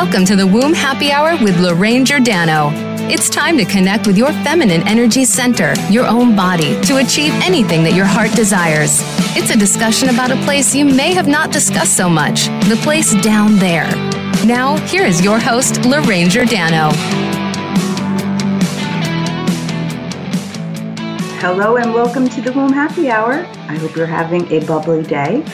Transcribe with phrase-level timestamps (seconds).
[0.00, 2.70] Welcome to the Womb Happy Hour with Lorraine Giordano.
[3.10, 7.82] It's time to connect with your feminine energy center, your own body, to achieve anything
[7.82, 9.00] that your heart desires.
[9.36, 13.12] It's a discussion about a place you may have not discussed so much the place
[13.22, 13.90] down there.
[14.46, 16.90] Now, here is your host, Lorraine Giordano.
[21.40, 23.44] Hello and welcome to the Womb Happy Hour.
[23.68, 25.44] I hope you're having a bubbly day.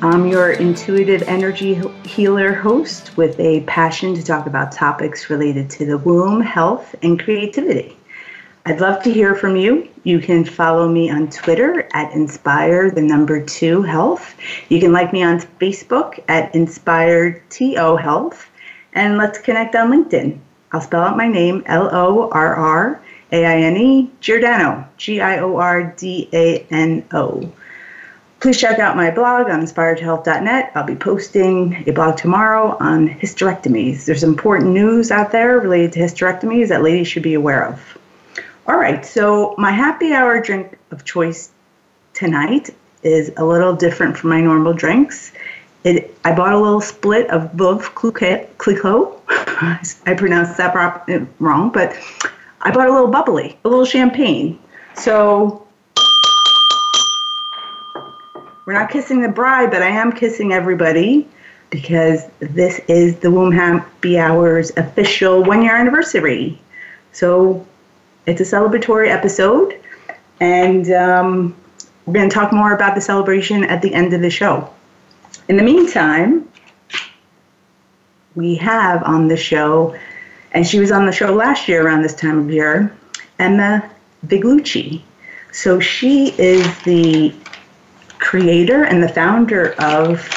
[0.00, 5.86] I'm your intuitive energy healer host with a passion to talk about topics related to
[5.86, 7.96] the womb, health, and creativity.
[8.64, 9.88] I'd love to hear from you.
[10.04, 14.36] You can follow me on Twitter at Inspire the number two health.
[14.68, 18.48] You can like me on Facebook at Inspired TO Health.
[18.92, 20.38] And let's connect on LinkedIn.
[20.70, 23.02] I'll spell out my name L O R R
[23.32, 27.52] a I N E, Giordano, G I O R D A N O.
[28.40, 30.70] Please check out my blog on inspiredhealth.net.
[30.76, 34.04] I'll be posting a blog tomorrow on hysterectomies.
[34.04, 37.98] There's important news out there related to hysterectomies that ladies should be aware of.
[38.68, 41.50] All right, so my happy hour drink of choice
[42.14, 42.70] tonight
[43.02, 45.32] is a little different from my normal drinks.
[45.82, 49.20] It, I bought a little split of Veuve Clicquot.
[49.28, 51.96] I pronounced that eh, wrong, but
[52.60, 54.60] I bought a little bubbly, a little champagne.
[54.94, 55.66] So
[58.68, 61.26] we're not kissing the bride, but I am kissing everybody
[61.70, 66.60] because this is the Womb Happy Hour's official one year anniversary.
[67.12, 67.66] So
[68.26, 69.80] it's a celebratory episode,
[70.40, 71.56] and um,
[72.04, 74.68] we're going to talk more about the celebration at the end of the show.
[75.48, 76.46] In the meantime,
[78.34, 79.98] we have on the show
[80.52, 82.94] and she was on the show last year around this time of year,
[83.38, 83.90] Emma
[84.26, 85.00] Viglucci.
[85.52, 87.32] So she is the
[88.28, 90.28] creator and the founder of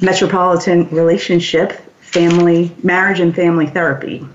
[0.00, 4.26] Metropolitan Relationship Family Marriage and Family Therapy.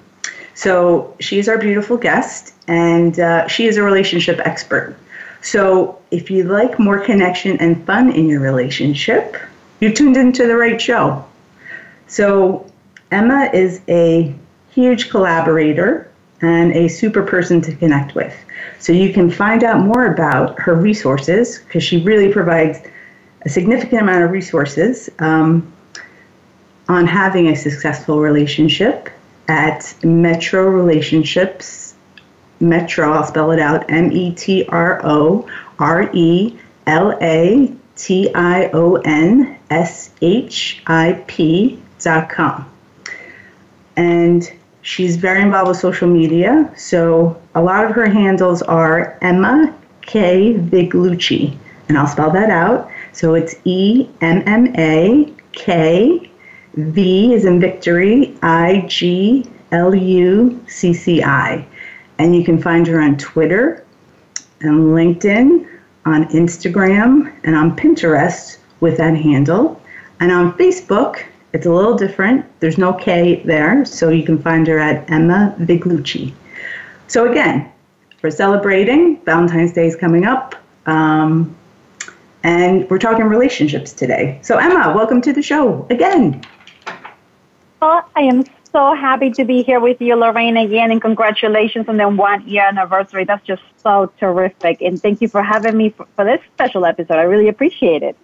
[0.53, 4.95] So she's our beautiful guest, and uh, she is a relationship expert.
[5.41, 9.35] So if you like more connection and fun in your relationship,
[9.81, 11.25] you tuned into the right show.
[12.08, 12.71] So
[13.11, 14.33] Emma is a
[14.71, 16.08] huge collaborator
[16.42, 18.36] and a super person to connect with.
[18.80, 22.80] So you can find out more about her resources because she really provides
[23.45, 25.72] a significant amount of resources um,
[26.88, 29.10] on having a successful relationship
[29.48, 31.95] at Metro Relationships.
[32.60, 36.58] Metro, I'll spell it out M E T R O R E
[36.88, 42.70] L A T I O N S H I P dot com.
[43.95, 49.75] And She's very involved with social media, so a lot of her handles are Emma
[50.01, 50.55] K.
[50.55, 51.57] Viglucci,
[51.87, 52.89] and I'll spell that out.
[53.11, 56.31] So it's E M M A K
[56.75, 61.65] V is in victory, I G L U C C I.
[62.17, 63.85] And you can find her on Twitter
[64.61, 65.67] and LinkedIn,
[66.05, 69.81] on Instagram, and on Pinterest with that handle.
[70.19, 71.23] And on Facebook,
[71.54, 72.45] it's a little different.
[72.60, 76.33] There's no K there, so you can find her at Emma Viglucci.
[77.08, 77.71] So again,
[78.21, 80.55] we're celebrating Valentine's Day is coming up,
[80.86, 81.55] um,
[82.43, 84.39] and we're talking relationships today.
[84.43, 86.43] So Emma, welcome to the show again.
[87.82, 91.98] Well, I am so happy to be here with you, Lorraine, again, and congratulations on
[91.98, 93.23] the one year anniversary.
[93.23, 97.17] That's just so terrific, and thank you for having me for, for this special episode.
[97.17, 98.15] I really appreciate it.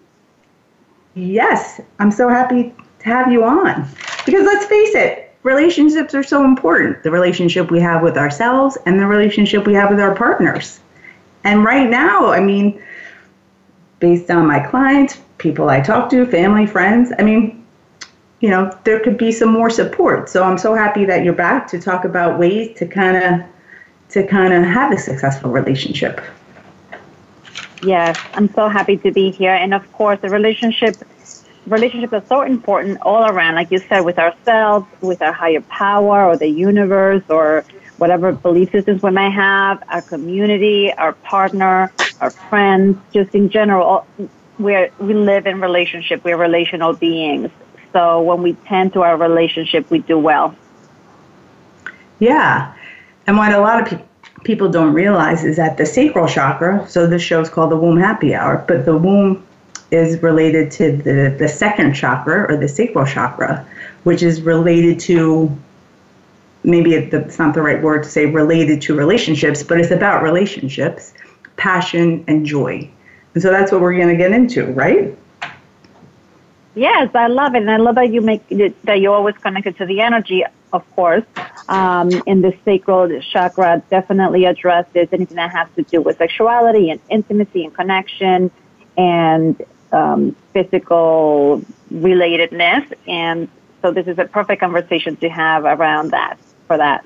[1.16, 3.88] Yes, I'm so happy have you on.
[4.26, 7.04] Because let's face it, relationships are so important.
[7.04, 10.80] The relationship we have with ourselves and the relationship we have with our partners.
[11.44, 12.82] And right now, I mean,
[14.00, 17.64] based on my clients, people I talk to, family, friends, I mean,
[18.40, 20.28] you know, there could be some more support.
[20.28, 23.46] So I'm so happy that you're back to talk about ways to kind of
[24.10, 26.22] to kind of have a successful relationship.
[27.84, 29.54] Yes, I'm so happy to be here.
[29.54, 30.96] And of course, the relationship
[31.68, 36.26] relationships are so important all around, like you said, with ourselves, with our higher power
[36.26, 37.66] or the universe or
[37.98, 41.92] whatever belief systems we may have, our community, our partner,
[42.22, 44.06] our friends, just in general,
[44.60, 46.24] we we live in relationship.
[46.24, 47.52] We're relational beings.
[47.94, 50.56] So when we tend to our relationship, we do well.
[52.20, 52.74] Yeah.
[53.28, 54.02] And what a lot of
[54.44, 57.98] people don't realize is that the sacral chakra, so this show is called the womb
[57.98, 59.46] happy hour, but the womb
[59.96, 63.66] is related to the, the second chakra or the sacral chakra,
[64.04, 65.56] which is related to
[66.64, 71.14] maybe it's not the right word to say related to relationships, but it's about relationships,
[71.58, 72.90] passion, and joy.
[73.34, 75.16] And so that's what we're going to get into, right?
[76.76, 78.44] Yes, I love it, and I love that you make
[78.84, 80.44] that you're always connected to the energy.
[80.74, 81.24] Of course,
[81.70, 87.00] um, in the sacral chakra, definitely addresses anything that has to do with sexuality and
[87.10, 88.52] intimacy and connection,
[88.98, 91.62] and um, physical
[91.94, 92.92] relatedness.
[93.08, 93.50] And
[93.82, 96.38] so, this is a perfect conversation to have around that
[96.68, 97.06] for that.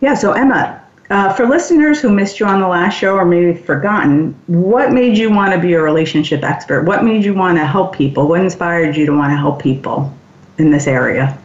[0.00, 0.14] Yeah.
[0.14, 4.34] So, Emma, uh, for listeners who missed you on the last show or maybe forgotten,
[4.46, 6.82] what made you want to be a relationship expert?
[6.82, 8.26] What made you want to help people?
[8.26, 10.12] What inspired you to want to help people
[10.58, 11.38] in this area?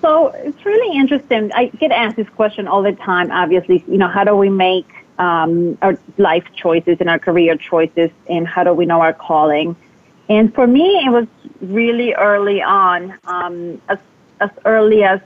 [0.00, 1.52] So it's really interesting.
[1.52, 3.30] I get asked this question all the time.
[3.30, 4.88] Obviously, you know, how do we make
[5.18, 9.76] um, our life choices and our career choices, and how do we know our calling?
[10.28, 11.26] And for me, it was
[11.60, 13.98] really early on, um, as
[14.40, 15.20] as early as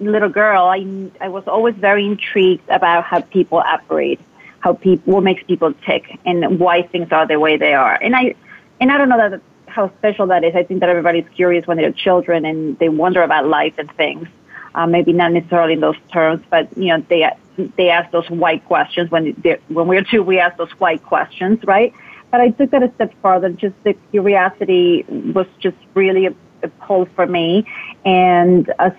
[0.00, 4.20] little girl, I, I was always very intrigued about how people operate,
[4.60, 7.94] how people, what makes people tick, and why things are the way they are.
[7.94, 8.34] And I,
[8.80, 10.54] and I don't know that how special that is.
[10.54, 14.28] I think that everybody's curious when they're children and they wonder about life and things.
[14.74, 17.30] Uh, maybe not necessarily in those terms, but you know, they
[17.76, 19.32] they ask those white questions when
[19.68, 21.92] when we're two, we ask those white questions, right?
[22.30, 23.50] But I took that a step further.
[23.50, 27.66] Just the curiosity was just really a, a pull for me,
[28.04, 28.92] and as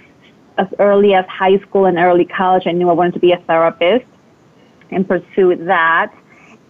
[0.58, 3.38] as early as high school and early college, I knew I wanted to be a
[3.38, 4.06] therapist
[4.90, 6.14] and pursued that.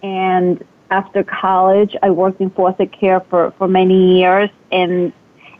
[0.02, 5.12] And after college, I worked in foster care for, for many years and,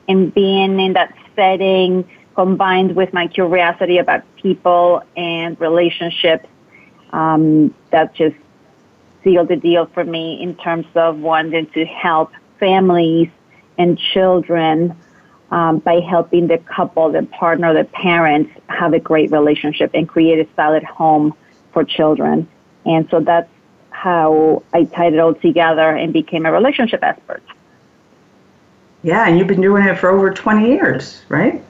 [0.09, 2.09] and being in that setting
[2.39, 6.47] combined with my curiosity about people and relationships,
[7.11, 8.37] um, that just
[9.25, 12.31] sealed the deal for me in terms of wanting to help
[12.61, 13.29] families
[13.77, 14.97] and children
[15.51, 20.39] um, by helping the couple, the partner, the parents have a great relationship and create
[20.39, 21.35] a solid home
[21.73, 22.47] for children.
[22.87, 23.51] And so that's
[23.91, 27.43] how I tied it all together and became a relationship expert.
[29.03, 31.65] Yeah, and you've been doing it for over 20 years, right?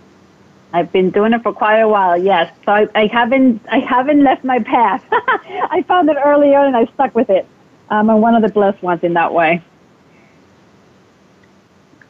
[0.73, 2.53] I've been doing it for quite a while, yes.
[2.65, 5.03] So I, I haven't I haven't left my path.
[5.12, 7.47] I found it earlier and I stuck with it.
[7.91, 9.62] Um, I'm one of the blessed ones in that way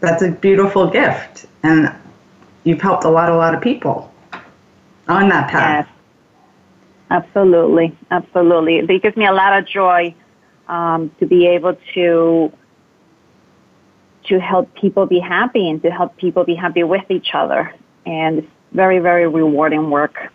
[0.01, 1.93] that's a beautiful gift and
[2.65, 4.13] you've helped a lot a lot of people
[5.09, 5.97] on that path yes.
[7.11, 10.15] absolutely absolutely it gives me a lot of joy
[10.69, 12.53] um, to be able to
[14.25, 17.75] to help people be happy and to help people be happy with each other
[18.09, 20.33] and it's very very rewarding work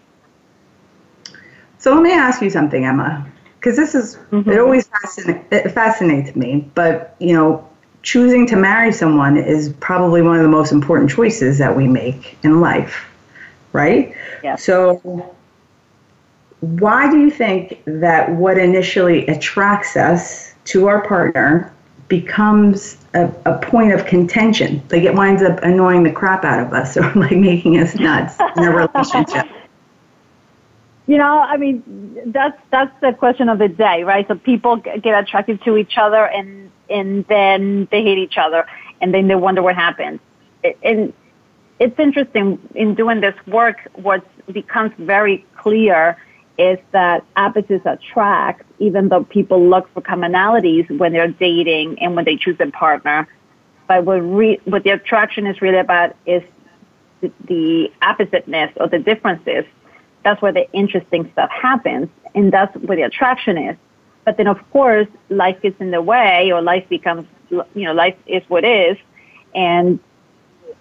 [1.80, 3.26] so let me ask you something emma
[3.60, 4.50] because this is mm-hmm.
[4.50, 7.68] it always fascinates, it fascinates me but you know
[8.04, 12.38] choosing to marry someone is probably one of the most important choices that we make
[12.44, 13.06] in life,
[13.72, 14.14] right?
[14.44, 14.58] Yeah.
[14.58, 15.34] So,
[16.60, 21.74] why do you think that what initially attracts us to our partner
[22.22, 24.84] becomes a, a point of contention?
[24.92, 28.36] Like it winds up annoying the crap out of us or like making us nuts
[28.58, 29.48] in a relationship.
[31.06, 31.84] You know, I mean,
[32.28, 34.26] that's that's the question of the day, right?
[34.26, 38.66] So people get attracted to each other, and and then they hate each other,
[39.02, 40.22] and then they wonder what happened.
[40.82, 41.12] And
[41.78, 43.86] it's interesting in doing this work.
[43.96, 46.16] What becomes very clear
[46.58, 52.26] is that opposites attract, even though people look for commonalities when they're dating and when
[52.26, 53.28] they choose a partner.
[53.88, 56.44] But what, re- what the attraction is really about is
[57.22, 59.66] the, the oppositeness or the differences
[60.24, 63.78] that's where the interesting stuff happens, and that's where the attraction is.
[64.26, 68.16] But then, of course, life gets in the way, or life becomes, you know, life
[68.26, 68.98] is what is,
[69.54, 70.00] and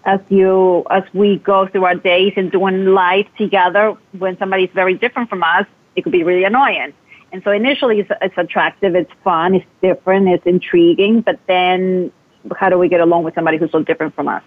[0.05, 4.95] as you as we go through our days and doing life together, when somebody's very
[4.95, 5.67] different from us,
[5.97, 6.93] it could be really annoying.
[7.33, 11.23] And so initially, it's, it's attractive, it's fun, it's different, it's intriguing.
[11.23, 12.13] But then,
[12.57, 14.43] how do we get along with somebody who's so different from us?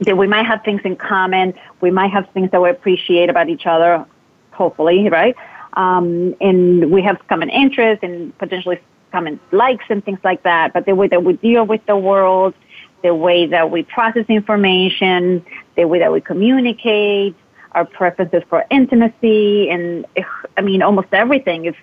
[0.00, 1.54] that we might have things in common.
[1.80, 4.04] We might have things that we appreciate about each other,
[4.52, 5.36] hopefully, right?
[5.74, 8.80] Um, and we have common interests and potentially
[9.12, 10.72] common likes and things like that.
[10.72, 12.54] But the way that we deal with the world,
[13.02, 15.44] the way that we process information,
[15.76, 17.34] the way that we communicate,
[17.72, 20.06] our preferences for intimacy, and
[20.56, 21.66] I mean, almost everything.
[21.66, 21.76] If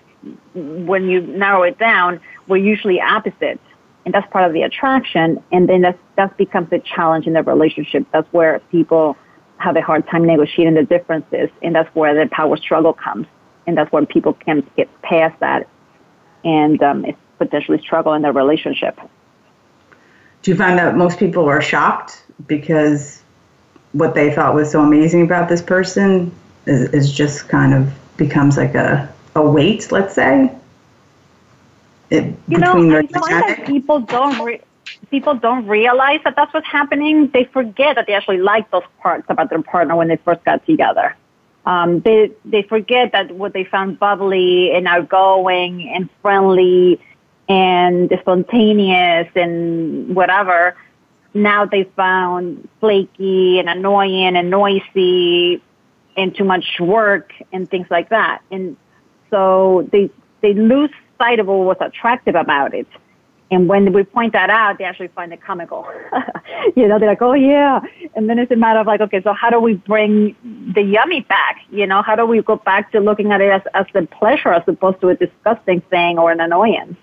[0.54, 3.60] when you narrow it down, we're usually opposites
[4.08, 5.42] and that's part of the attraction.
[5.52, 8.06] And then that's, that becomes a challenge in the relationship.
[8.10, 9.18] That's where people
[9.58, 13.26] have a hard time negotiating the differences, and that's where the power struggle comes.
[13.66, 15.68] And that's where people can get past that
[16.42, 17.04] and um,
[17.36, 18.98] potentially struggle in their relationship.
[20.42, 23.22] Do you find that most people are shocked because
[23.92, 26.32] what they thought was so amazing about this person
[26.66, 30.50] is, is just kind of becomes like a, a weight, let's say?
[32.10, 34.62] It, you know, I find that people don't re-
[35.10, 37.28] people don't realize that that's what's happening.
[37.28, 40.64] They forget that they actually like those parts about their partner when they first got
[40.64, 41.16] together.
[41.66, 47.00] Um, they they forget that what they found bubbly and outgoing and friendly
[47.48, 50.76] and spontaneous and whatever.
[51.34, 55.62] Now they found flaky and annoying and noisy
[56.16, 58.42] and too much work and things like that.
[58.50, 58.76] And
[59.30, 62.86] so they they lose sight of what was attractive about it.
[63.50, 65.86] And when we point that out, they actually find it comical.
[66.76, 67.80] you know, they're like, oh yeah.
[68.14, 70.36] And then it's a matter of like, okay, so how do we bring
[70.74, 71.56] the yummy back?
[71.70, 74.52] You know, how do we go back to looking at it as, as a pleasure
[74.52, 76.96] as opposed to a disgusting thing or an annoyance?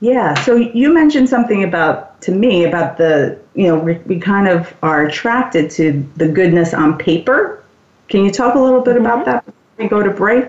[0.00, 0.34] Yeah.
[0.44, 4.72] So you mentioned something about, to me, about the, you know, we, we kind of
[4.82, 7.62] are attracted to the goodness on paper.
[8.08, 9.06] Can you talk a little bit mm-hmm.
[9.06, 10.48] about that before we go to break?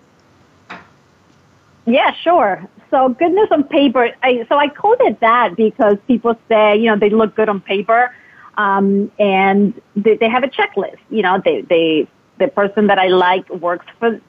[1.86, 2.66] Yeah, sure.
[2.90, 4.12] So goodness on paper.
[4.24, 7.62] I, so I called it that because people say, you know, they look good on
[7.62, 8.14] paper,
[8.58, 10.98] um, and they, they have a checklist.
[11.10, 12.08] You know, they they
[12.42, 14.20] the person that I like works for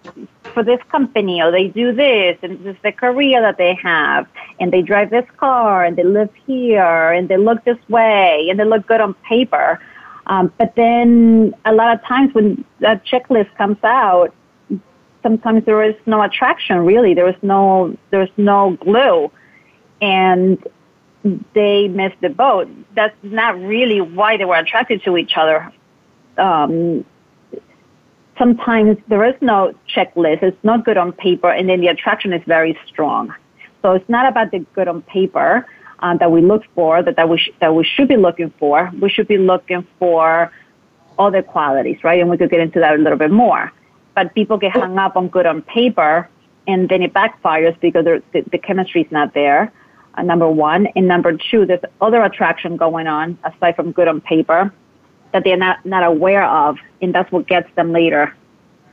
[0.52, 4.26] for this company, or they do this, and this is the career that they have,
[4.60, 8.60] and they drive this car, and they live here, and they look this way, and
[8.60, 9.80] they look good on paper.
[10.26, 14.34] Um, but then a lot of times when that checklist comes out,
[15.22, 17.14] sometimes there is no attraction really.
[17.14, 19.30] There is no there's no glue,
[20.02, 20.58] and
[21.54, 22.68] they miss the boat.
[22.94, 25.72] That's not really why they were attracted to each other.
[26.36, 27.04] Um,
[28.38, 30.42] sometimes there is no checklist.
[30.42, 33.34] It's not good on paper, and then the attraction is very strong.
[33.82, 35.66] So it's not about the good on paper
[36.00, 38.90] um, that we look for, that, that, we sh- that we should be looking for.
[39.00, 40.52] We should be looking for
[41.18, 42.20] other qualities, right?
[42.20, 43.72] And we could get into that a little bit more
[44.14, 46.28] but people get hung up on good on paper
[46.66, 49.72] and then it backfires because the, the chemistry is not there.
[50.14, 50.86] Uh, number one.
[50.94, 54.72] And number two, there's other attraction going on aside from good on paper
[55.32, 56.78] that they're not, not aware of.
[57.00, 58.34] And that's what gets them later.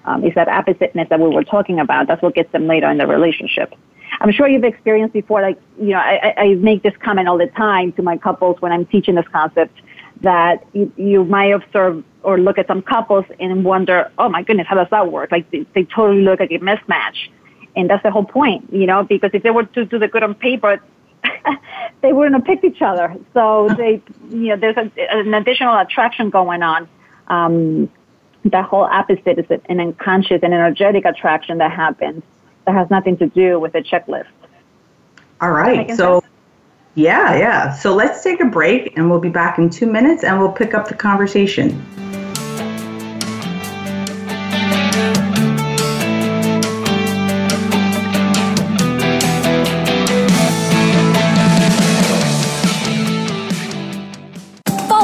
[0.06, 2.08] Um, is that oppositeness that we were talking about.
[2.08, 3.76] That's what gets them later in the relationship.
[4.22, 7.48] I'm sure you've experienced before, like, you know, I, I make this comment all the
[7.48, 9.80] time to my couples when I'm teaching this concept
[10.22, 14.68] that you, you might observe or look at some couples and wonder, oh my goodness,
[14.68, 15.32] how does that work?
[15.32, 17.30] Like they, they totally look like a mismatch.
[17.76, 20.24] And that's the whole point, you know, because if they were to do the good
[20.24, 20.82] on paper,
[22.02, 23.16] they wouldn't have picked each other.
[23.34, 26.88] So they, you know, there's a, an additional attraction going on.
[27.28, 27.90] Um,
[28.46, 32.24] that whole opposite is an unconscious and energetic attraction that happens
[32.66, 34.28] that has nothing to do with a checklist.
[35.42, 35.96] All right.
[35.96, 36.24] So
[36.96, 37.74] yeah, yeah.
[37.74, 40.74] So let's take a break and we'll be back in two minutes and we'll pick
[40.74, 41.82] up the conversation.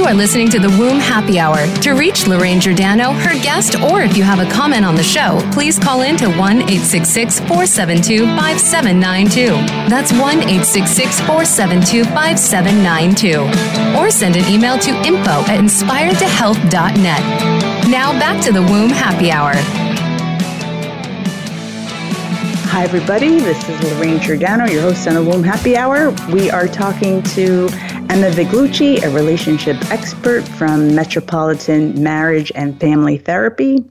[0.00, 1.66] You are listening to the Womb Happy Hour.
[1.82, 5.46] To reach Lorraine Giordano, her guest, or if you have a comment on the show,
[5.52, 9.48] please call in to 1 866 472 5792.
[9.90, 14.00] That's 1 866 472 5792.
[14.00, 17.90] Or send an email to info at inspiredtohealth.net.
[17.90, 19.52] Now back to the Womb Happy Hour.
[22.72, 23.40] Hi, everybody.
[23.40, 26.12] This is Lorraine Giordano, your host on the Womb Happy Hour.
[26.32, 27.68] We are talking to
[28.10, 33.84] Emma Viglucci, a relationship expert from Metropolitan Marriage and Family Therapy.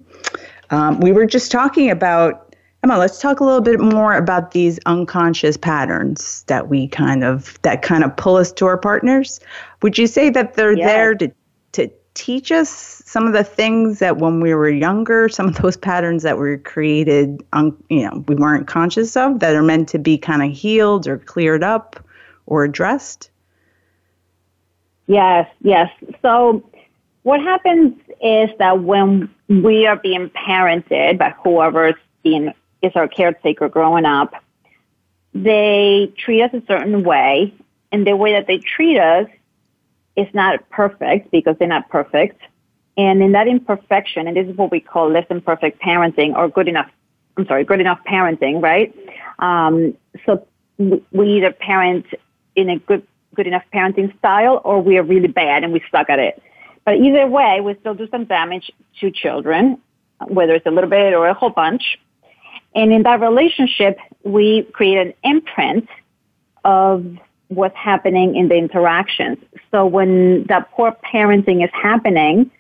[0.71, 4.77] Um, we were just talking about, Emma, let's talk a little bit more about these
[4.85, 9.39] unconscious patterns that we kind of, that kind of pull us to our partners.
[9.83, 10.85] Would you say that they're Yes.
[10.85, 11.31] there to,
[11.71, 12.69] to teach us
[13.05, 16.57] some of the things that when we were younger, some of those patterns that were
[16.57, 20.51] created, un, you know, we weren't conscious of that are meant to be kind of
[20.51, 22.05] healed or cleared up
[22.47, 23.29] or addressed?
[25.10, 25.89] Yes, yes.
[26.22, 26.63] So
[27.24, 34.06] what happens is that when we are being parented by whoever is our caretaker growing
[34.06, 34.36] up,
[35.34, 37.51] they treat us a certain way,
[37.92, 39.28] and the way that they treat us
[40.16, 42.39] is not perfect because they're not perfect.
[42.96, 46.50] And in that imperfection, and this is what we call less than perfect parenting or
[46.50, 46.92] good enough,
[47.36, 48.94] I'm sorry, good enough parenting, right?
[49.39, 49.98] Um,
[50.28, 50.46] so
[50.78, 52.06] we either parent
[52.56, 56.09] in a good, good enough parenting style or we are really bad and we suck
[56.09, 56.41] at it.
[56.86, 59.79] But either way, we still do some damage to children,
[60.27, 62.00] whether it's a little bit or a whole bunch.
[62.75, 65.88] And in that relationship, we create an imprint
[66.63, 67.05] of
[67.48, 69.38] what's happening in the interactions.
[69.71, 72.51] So when that poor parenting is happening,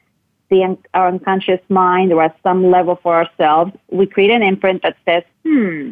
[0.49, 4.97] the our unconscious mind or at some level for ourselves, we create an imprint that
[5.05, 5.91] says, hmm,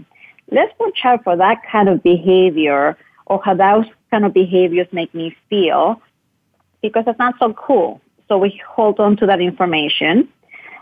[0.51, 5.13] let's watch out for that kind of behavior or how those kind of behaviors make
[5.13, 6.01] me feel
[6.81, 8.01] because it's not so cool.
[8.27, 10.29] So we hold on to that information.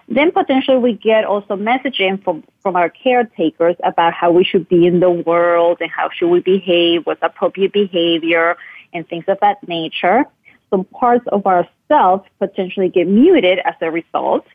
[0.07, 4.85] Then potentially we get also messaging from, from our caretakers about how we should be
[4.85, 8.55] in the world and how should we behave, what's appropriate behavior
[8.93, 10.25] and things of that nature.
[10.69, 14.45] Some parts of ourselves potentially get muted as a result.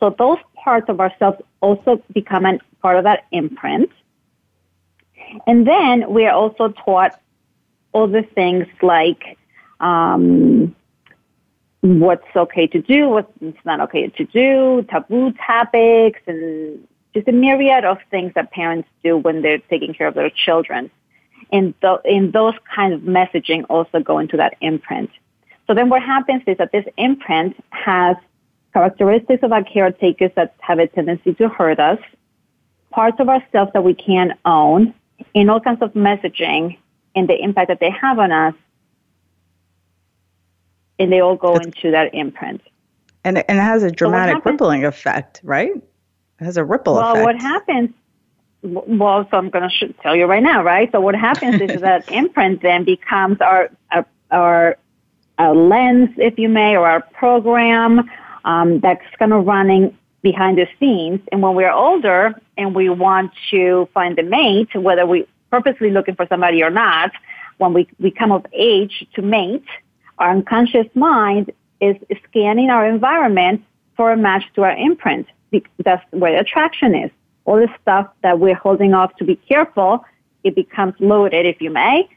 [0.00, 3.90] So those parts of ourselves also become a part of that imprint.
[5.46, 7.18] And then we are also taught
[8.02, 9.38] other things like
[9.80, 10.74] um,
[11.80, 17.84] what's okay to do, what's not okay to do, taboo topics, and just a myriad
[17.84, 20.90] of things that parents do when they're taking care of their children.
[21.50, 25.10] And, th- and those kind of messaging also go into that imprint.
[25.66, 28.16] So then what happens is that this imprint has
[28.72, 31.98] characteristics of our caretakers that have a tendency to hurt us,
[32.90, 34.94] parts of ourselves that we can't own,
[35.34, 36.76] and all kinds of messaging
[37.18, 38.54] and the impact that they have on us.
[40.98, 42.60] And they all go into that imprint.
[43.24, 45.70] And it, and it has a dramatic happens- rippling effect, right?
[46.40, 47.24] It has a ripple Well, effect.
[47.24, 47.90] what happens?
[48.62, 50.90] Well, so I'm going to tell you right now, right?
[50.90, 54.76] So what happens is that imprint then becomes our our, our,
[55.38, 58.10] our lens, if you may, or our program
[58.44, 61.20] um, that's kind of running behind the scenes.
[61.30, 66.14] And when we're older and we want to find a mate, whether we purposely looking
[66.14, 67.10] for somebody or not,
[67.58, 69.64] when we, we come of age to mate,
[70.18, 71.96] our unconscious mind is
[72.28, 73.64] scanning our environment
[73.96, 75.26] for a match to our imprint.
[75.84, 77.10] That's where attraction is.
[77.44, 80.04] All the stuff that we're holding off to be careful,
[80.44, 82.08] it becomes loaded, if you may,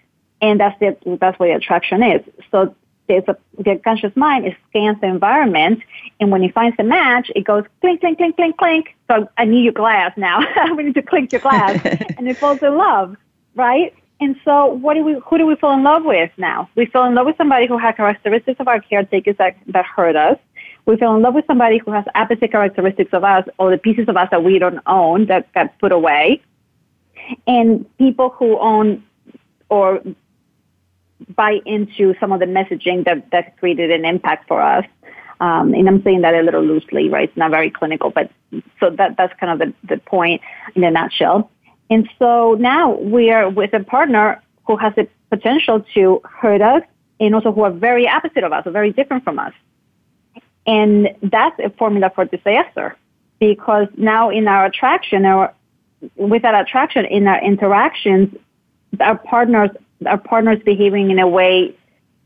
[0.42, 2.22] and that's the, that's where attraction is.
[2.52, 2.76] So
[3.12, 5.82] there's a, the conscious mind it scans the environment,
[6.22, 8.96] and when it finds a match, it goes clink, clink, clink, clink, clink.
[9.10, 10.40] So I need your glass now.
[10.78, 11.80] we need to clink your glass,
[12.18, 13.18] and it falls in love,
[13.56, 13.94] right?
[14.22, 15.20] And so, what do we?
[15.28, 16.70] Who do we fall in love with now?
[16.76, 20.16] We fall in love with somebody who has characteristics of our caretakers that that hurt
[20.16, 20.38] us.
[20.86, 24.08] We fall in love with somebody who has opposite characteristics of us, or the pieces
[24.08, 26.42] of us that we don't own that got put away.
[27.46, 29.04] And people who own
[29.70, 30.02] or
[31.36, 34.86] buy into some of the messaging that that created an impact for us.
[35.40, 37.28] Um, and I'm saying that a little loosely, right?
[37.28, 38.32] It's not very clinical, but
[38.80, 40.42] so that that's kind of the, the point
[40.76, 41.50] in a nutshell.
[41.90, 46.84] And so now we are with a partner who has the potential to hurt us
[47.20, 49.54] and also who are very opposite of us, or very different from us.
[50.66, 52.96] And that's a formula for disaster
[53.40, 55.54] because now in our attraction, our,
[56.16, 58.36] with that attraction in our interactions,
[59.00, 59.72] our partners,
[60.06, 61.76] our partners behaving in a way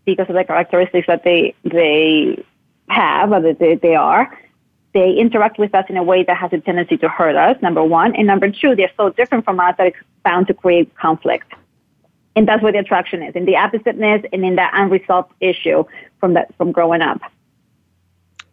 [0.05, 2.43] because of the characteristics that they, they
[2.89, 4.37] have or that they, they are,
[4.93, 7.83] they interact with us in a way that has a tendency to hurt us, number
[7.83, 8.15] one.
[8.15, 11.51] And number two, they're so different from us that it's bound to create conflict.
[12.35, 15.85] And that's where the attraction is, in the oppositeness and in that unresolved issue
[16.19, 17.21] from that from growing up.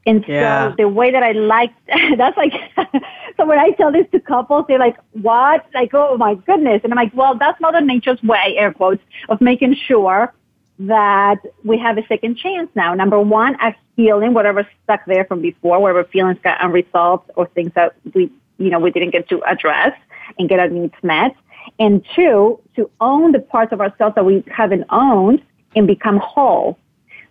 [0.06, 0.70] And Yeah.
[0.70, 1.72] so the way that I like
[2.16, 2.52] that's like
[3.36, 5.64] so when I tell this to couples, they're like, What?
[5.74, 6.80] Like, oh my goodness.
[6.84, 10.32] And I'm like, Well, that's Mother Nature's way, air quotes, of making sure
[10.80, 12.94] that we have a second chance now.
[12.94, 17.72] Number one, a healing whatever's stuck there from before, whatever feelings got unresolved or things
[17.74, 19.96] that we you know we didn't get to address
[20.38, 21.34] and get our needs met.
[21.78, 25.42] And two, to own the parts of ourselves that we haven't owned
[25.76, 26.78] and become whole.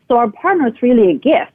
[0.08, 1.54] So our partner is really a gift.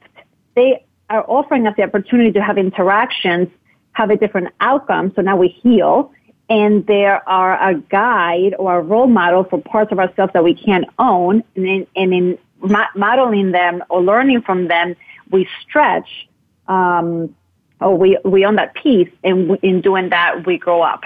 [0.55, 3.47] They are offering us the opportunity to have interactions,
[3.93, 5.11] have a different outcome.
[5.15, 6.11] So now we heal.
[6.49, 10.53] And there are a guide or a role model for parts of ourselves that we
[10.53, 11.43] can't own.
[11.55, 14.95] And in, and in mo- modeling them or learning from them,
[15.29, 16.29] we stretch,
[16.67, 17.35] um,
[17.81, 19.09] or we, we own that piece.
[19.23, 21.03] And in doing that, we grow up.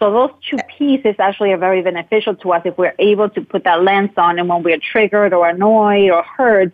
[0.00, 3.64] So those two pieces actually are very beneficial to us if we're able to put
[3.64, 6.72] that lens on and when we're triggered or annoyed or hurt,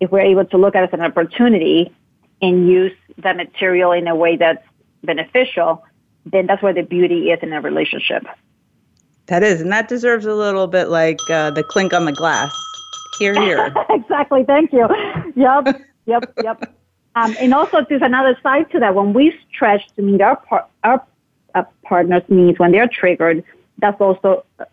[0.00, 1.92] if we're able to look at it as an opportunity
[2.40, 4.64] and use that material in a way that's
[5.02, 5.84] beneficial,
[6.26, 8.24] then that's where the beauty is in a relationship.
[9.26, 12.50] That is, and that deserves a little bit like uh, the clink on the glass.
[13.18, 13.74] Here, here.
[13.90, 14.44] exactly.
[14.44, 14.88] Thank you.
[15.36, 15.82] Yep.
[16.06, 16.32] Yep.
[16.42, 16.74] Yep.
[17.14, 18.94] Um, and also, there's another side to that.
[18.94, 21.04] When we stretch to meet our par- our
[21.54, 23.42] uh, partner's needs, when they're triggered,
[23.78, 24.64] that's also uh,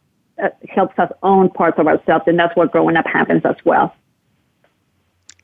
[0.42, 3.96] uh, helps us own parts of ourselves, and that's where growing up happens as well.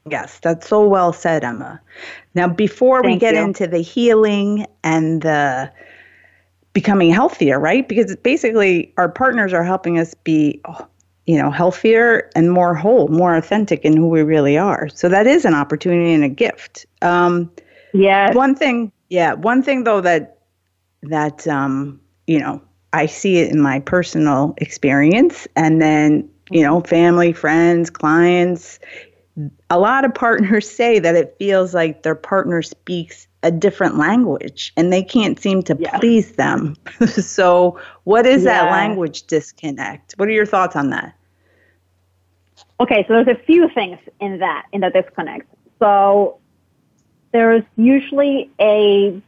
[0.09, 1.79] Yes, that's so well said, Emma.
[2.33, 3.41] Now, before we get you.
[3.41, 5.71] into the healing and the
[6.73, 7.87] becoming healthier, right?
[7.87, 10.61] Because basically, our partners are helping us be,
[11.27, 14.89] you know, healthier and more whole, more authentic in who we really are.
[14.89, 16.85] So that is an opportunity and a gift.
[17.01, 17.51] Um,
[17.93, 18.33] Yes.
[18.35, 20.37] one thing, yeah, one thing though that
[21.03, 22.61] that um, you know
[22.93, 28.79] I see it in my personal experience, and then you know, family, friends, clients.
[29.69, 34.71] A lot of partners say that it feels like their partner speaks a different language
[34.77, 35.97] and they can't seem to Yeah.
[35.97, 36.75] please them.
[37.07, 40.13] so, what is that language disconnect?
[40.17, 41.15] What are your thoughts on that?
[42.79, 45.47] Okay, so there's a few things in that, in the disconnect.
[45.79, 46.39] So
[47.31, 49.21] there's usually a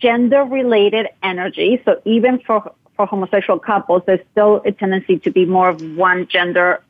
[0.00, 1.80] gender related energy.
[1.84, 6.26] So even for, for homosexual couples, there's still a tendency to be more of one
[6.26, 6.82] gender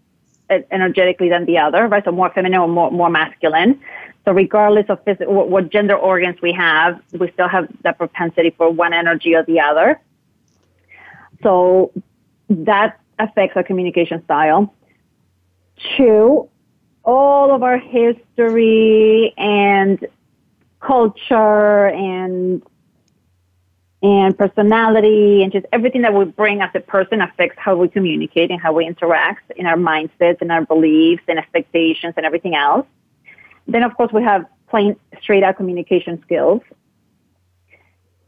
[0.71, 2.05] energetically than the other, right?
[2.05, 3.81] So more feminine or more, more masculine.
[4.25, 8.51] So regardless of phys- what, what gender organs we have, we still have that propensity
[8.51, 10.01] for one energy or the other.
[11.43, 11.93] So
[12.49, 14.75] that affects our communication style.
[15.97, 16.49] Two,
[17.05, 20.07] all of our history and
[20.81, 22.63] culture and
[24.03, 28.51] and personality and just everything that we bring as a person affects how we communicate
[28.51, 32.87] and how we interact in our mindsets and our beliefs and expectations and everything else.
[33.67, 36.63] Then of course we have plain straight out communication skills.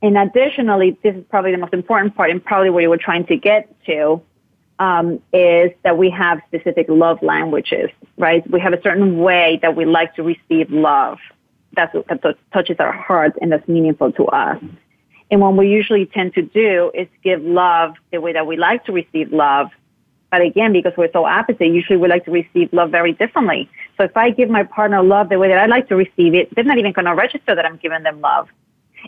[0.03, 3.25] And additionally, this is probably the most important part and probably where you were trying
[3.27, 4.21] to get to,
[4.81, 8.49] um, is that we have specific love languages, right?
[8.51, 11.19] We have a certain way that we like to receive love.
[11.75, 14.63] That's what that touches our heart and that's meaningful to us.
[15.33, 18.85] And what we usually tend to do is give love the way that we like
[18.85, 19.71] to receive love.
[20.31, 23.71] But again, because we're so opposite, usually we like to receive love very differently.
[23.97, 26.55] So if I give my partner love the way that I like to receive it,
[26.55, 28.51] they're not even going to register that I'm giving them love.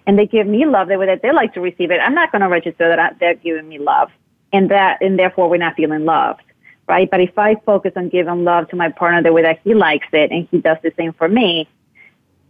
[0.06, 2.00] And they give me love the way that they like to receive it.
[2.00, 4.10] I'm not going to register that I, they're giving me love.
[4.50, 6.42] And that, and therefore we're not feeling loved.
[6.88, 7.10] Right?
[7.10, 10.08] But if I focus on giving love to my partner the way that he likes
[10.12, 11.68] it and he does the same for me,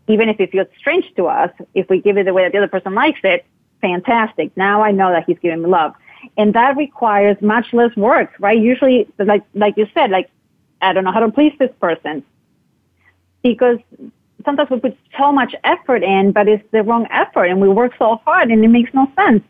[0.06, 2.58] even if it feels strange to us, if we give it the way that the
[2.58, 3.44] other person likes it,
[3.84, 4.56] fantastic.
[4.56, 5.94] Now I know that he's giving me love.
[6.38, 8.58] And that requires much less work, right?
[8.58, 10.30] Usually, like, like you said, like,
[10.80, 12.24] I don't know how to please this person.
[13.42, 13.78] Because
[14.44, 17.92] sometimes we put so much effort in, but it's the wrong effort and we work
[17.98, 19.42] so hard and it makes no sense.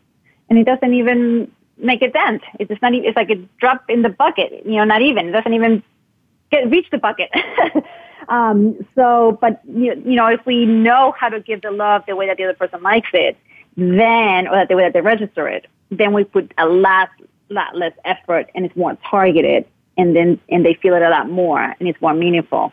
[0.49, 2.41] And it doesn't even make a dent.
[2.59, 5.29] It's just not even, it's like a drop in the bucket, you know, not even,
[5.29, 5.81] it doesn't even
[6.51, 7.29] get, reach the bucket.
[8.27, 12.17] um, so, but, you, you know, if we know how to give the love the
[12.17, 13.37] way that the other person likes it,
[13.77, 17.09] then, or the way that they register it, then we put a lot,
[17.49, 19.65] lot less effort and it's more targeted
[19.97, 22.71] and then, and they feel it a lot more and it's more meaningful.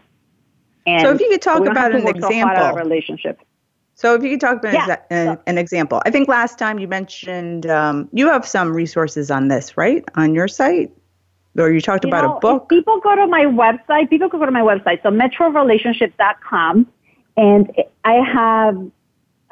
[0.87, 2.63] And So if you could talk we don't have about an work so hard at
[2.63, 2.91] our example.
[2.91, 3.39] relationship.
[3.95, 4.87] So, if you could talk about Yeah.
[4.87, 9.31] exa- an, an example, I think last time you mentioned um, you have some resources
[9.31, 10.91] on this, right, on your site,
[11.59, 12.69] or you talked You about know, a book.
[12.71, 16.87] People go to my website, people go to my website, so metrorelationship.com,
[17.37, 17.71] and
[18.05, 18.81] I have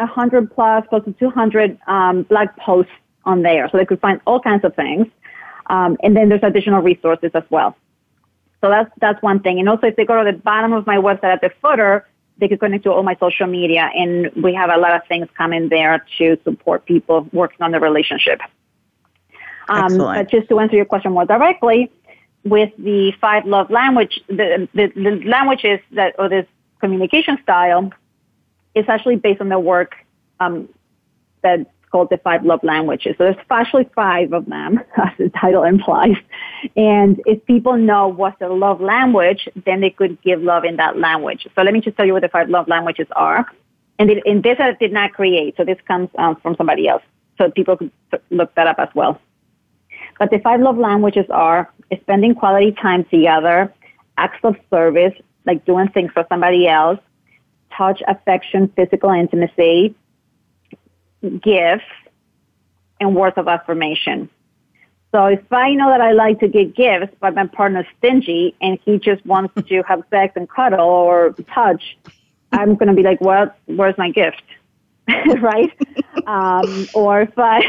[0.00, 2.92] a hundred plus, close to 200 um, blog posts
[3.24, 5.06] on there, so they could find all kinds of things.
[5.66, 7.76] Um, and then there's additional resources as well.
[8.60, 9.58] So that's that's one thing.
[9.60, 12.06] And also, if they go to the bottom of my website at the footer,
[12.38, 15.28] they can connect to all my social media, and we have a lot of things
[15.36, 18.40] coming there to support people working on the relationship.
[19.68, 21.90] Um, but just to answer your question more directly,
[22.44, 26.46] with the five love language, the, the, the languages that or this
[26.80, 27.92] communication style
[28.74, 29.94] is actually based on the work
[30.38, 30.68] um,
[31.42, 33.14] that's called the five love languages.
[33.18, 36.16] So there's actually five of them, as the title implies.
[36.76, 40.98] And if people know what's their love language, then they could give love in that
[40.98, 41.46] language.
[41.54, 43.46] So let me just tell you what the five love languages are.
[43.98, 47.02] And, it, and this I did not create, so this comes um, from somebody else.
[47.38, 47.90] So people could
[48.30, 49.20] look that up as well.
[50.18, 53.72] But the five love languages are spending quality time together,
[54.16, 55.14] acts of service,
[55.46, 57.00] like doing things for somebody else,
[57.76, 59.94] touch, affection, physical intimacy,
[61.22, 61.84] gifts,
[63.00, 64.28] and words of affirmation.
[65.12, 68.78] So if I know that I like to get gifts, but my partner's stingy and
[68.84, 71.98] he just wants to have sex and cuddle or touch,
[72.52, 74.42] I'm going to be like, well, where's my gift?
[75.40, 75.72] right?
[76.26, 77.60] Um, or if I,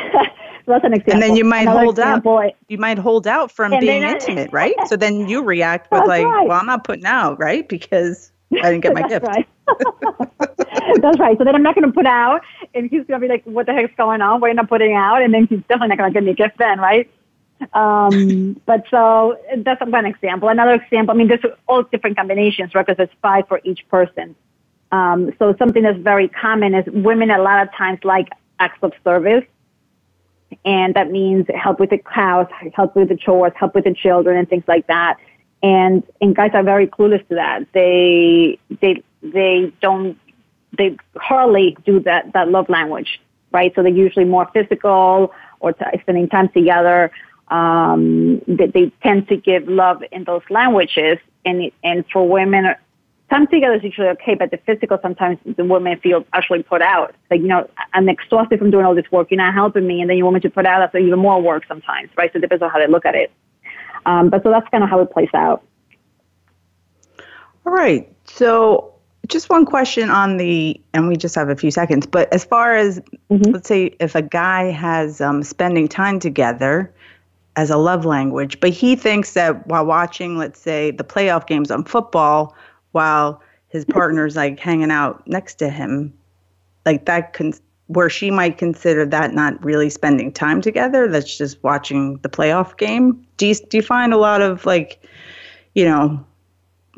[0.68, 1.14] that's an example.
[1.14, 2.54] And then you might Another hold example, out.
[2.68, 4.76] You might hold out from being intimate, right?
[4.88, 6.48] So then you react with like, right.
[6.48, 7.68] well, I'm not putting out, right?
[7.68, 9.26] Because I didn't get my gift.
[9.26, 9.48] Right.
[11.02, 11.38] That's right.
[11.38, 12.42] So then I'm not going to put out,
[12.74, 14.42] and he's going to be like, "What the heck's going on?
[14.42, 16.32] Why are you not putting out?" And then he's definitely not going to give me
[16.32, 17.10] a gift then, right?
[17.74, 20.50] Um, but so that's one example.
[20.50, 21.14] Another example.
[21.14, 22.86] I mean, there's all different combinations, right?
[22.86, 24.36] Because there's five for each person.
[24.92, 28.28] Um, so something that's very common is women a lot of times like
[28.60, 29.46] acts of service.
[30.66, 34.38] And that means help with the house, help with the chores, help with the children
[34.38, 35.18] and things like that.
[35.64, 37.68] And, and guys are very clueless to that.
[37.74, 40.18] They, they, they don't,
[40.78, 43.22] they hardly do that, that love language,
[43.52, 43.72] right?
[43.76, 47.12] So they're usually more physical or t- spending time together.
[47.50, 51.20] Um, they, they tend to give love in those languages.
[51.46, 52.74] And, and for women,
[53.30, 57.14] time together is usually okay, but the physical sometimes the women feel actually put out.
[57.30, 59.30] Like, you know, I'm exhausted from doing all this work.
[59.30, 60.02] You're not helping me.
[60.02, 60.80] And then you want me to put out.
[60.80, 62.32] That's even more work sometimes, right?
[62.34, 63.32] So it depends on how they look at it.
[64.06, 65.64] Um, but so that's kind of how it plays out.
[67.66, 68.12] All right.
[68.26, 68.94] So
[69.28, 72.76] just one question on the, and we just have a few seconds, but as far
[72.76, 73.52] as, mm-hmm.
[73.52, 76.94] let's say, if a guy has um, spending time together
[77.56, 81.70] as a love language, but he thinks that while watching, let's say, the playoff games
[81.70, 82.56] on football,
[82.92, 86.14] while his partner's like hanging out next to him,
[86.86, 87.54] like that can
[87.94, 91.08] where she might consider that not really spending time together.
[91.08, 93.26] That's just watching the playoff game.
[93.38, 95.04] Do you do you find a lot of like,
[95.76, 96.26] you know,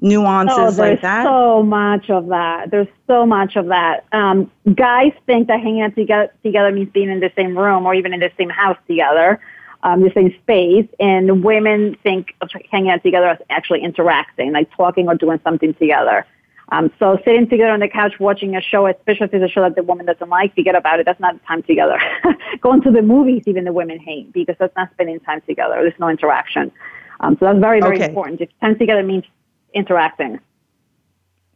[0.01, 1.23] nuances oh, like that?
[1.23, 2.71] There's so much of that.
[2.71, 4.06] There's so much of that.
[4.12, 7.93] Um, guys think that hanging out together, together means being in the same room or
[7.93, 9.39] even in the same house together
[9.84, 14.73] um, the same space, and women think of hanging out together as actually interacting, like
[14.75, 16.25] talking or doing something together.
[16.71, 19.62] Um, so sitting together on the couch watching a show, especially if it's a show
[19.62, 21.06] that the woman doesn't like, forget about it.
[21.06, 21.99] That's not time together.
[22.62, 25.76] Going to the movies, even the women hate because that's not spending time together.
[25.82, 26.71] There's no interaction.
[27.19, 28.08] Um, so that's very, very okay.
[28.08, 28.41] important.
[28.41, 29.26] If time together means
[29.73, 30.39] interacting.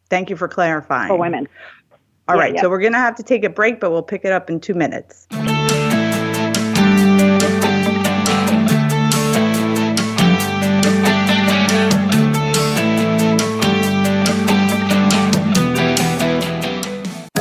[0.09, 1.07] Thank you for clarifying.
[1.07, 1.47] For women.
[2.27, 2.61] All yeah, right, yeah.
[2.61, 4.59] so we're going to have to take a break, but we'll pick it up in
[4.59, 5.27] two minutes.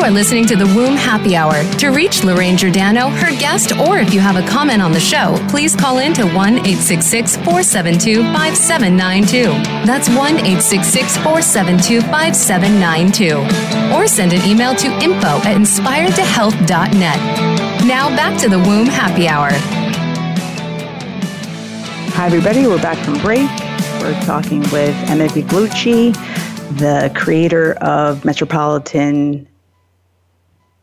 [0.00, 1.62] You are listening to the Womb Happy Hour.
[1.74, 5.36] To reach Lorraine Giordano, her guest, or if you have a comment on the show,
[5.50, 9.42] please call in to 1 866 472 5792.
[9.84, 13.94] That's 1 866 472 5792.
[13.94, 17.86] Or send an email to info at inspiredtohealth.net.
[17.86, 19.50] Now back to the Womb Happy Hour.
[22.14, 22.66] Hi, everybody.
[22.66, 23.50] We're back from break.
[24.00, 26.14] We're talking with Emma Viglucci,
[26.78, 29.46] the creator of Metropolitan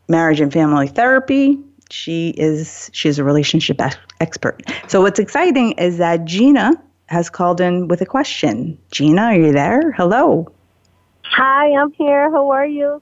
[0.08, 1.58] Marriage and Family Therapy.
[1.90, 3.80] She is she's a relationship
[4.20, 4.62] expert.
[4.88, 6.72] So what's exciting is that Gina
[7.06, 8.78] has called in with a question.
[8.90, 9.92] Gina, are you there?
[9.92, 10.52] Hello.
[11.24, 12.30] Hi, I'm here.
[12.30, 13.00] How are you?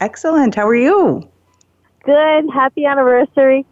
[0.00, 0.54] Excellent.
[0.54, 1.28] How are you?
[2.04, 2.50] Good.
[2.52, 3.64] Happy anniversary.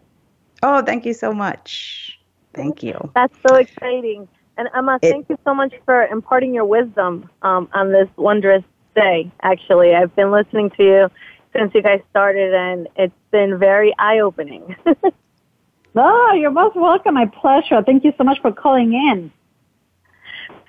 [0.62, 2.18] Oh, thank you so much.
[2.54, 3.10] Thank you.
[3.14, 4.28] That's so exciting.
[4.56, 8.64] And Emma, It- thank you so much for imparting your wisdom um, on this wondrous
[8.94, 9.30] day.
[9.42, 11.08] Actually, I've been listening to you
[11.52, 14.76] since you guys started, and it's been very eye-opening.
[15.96, 17.14] Oh, you're most welcome.
[17.14, 17.82] My pleasure.
[17.82, 19.32] Thank you so much for calling in.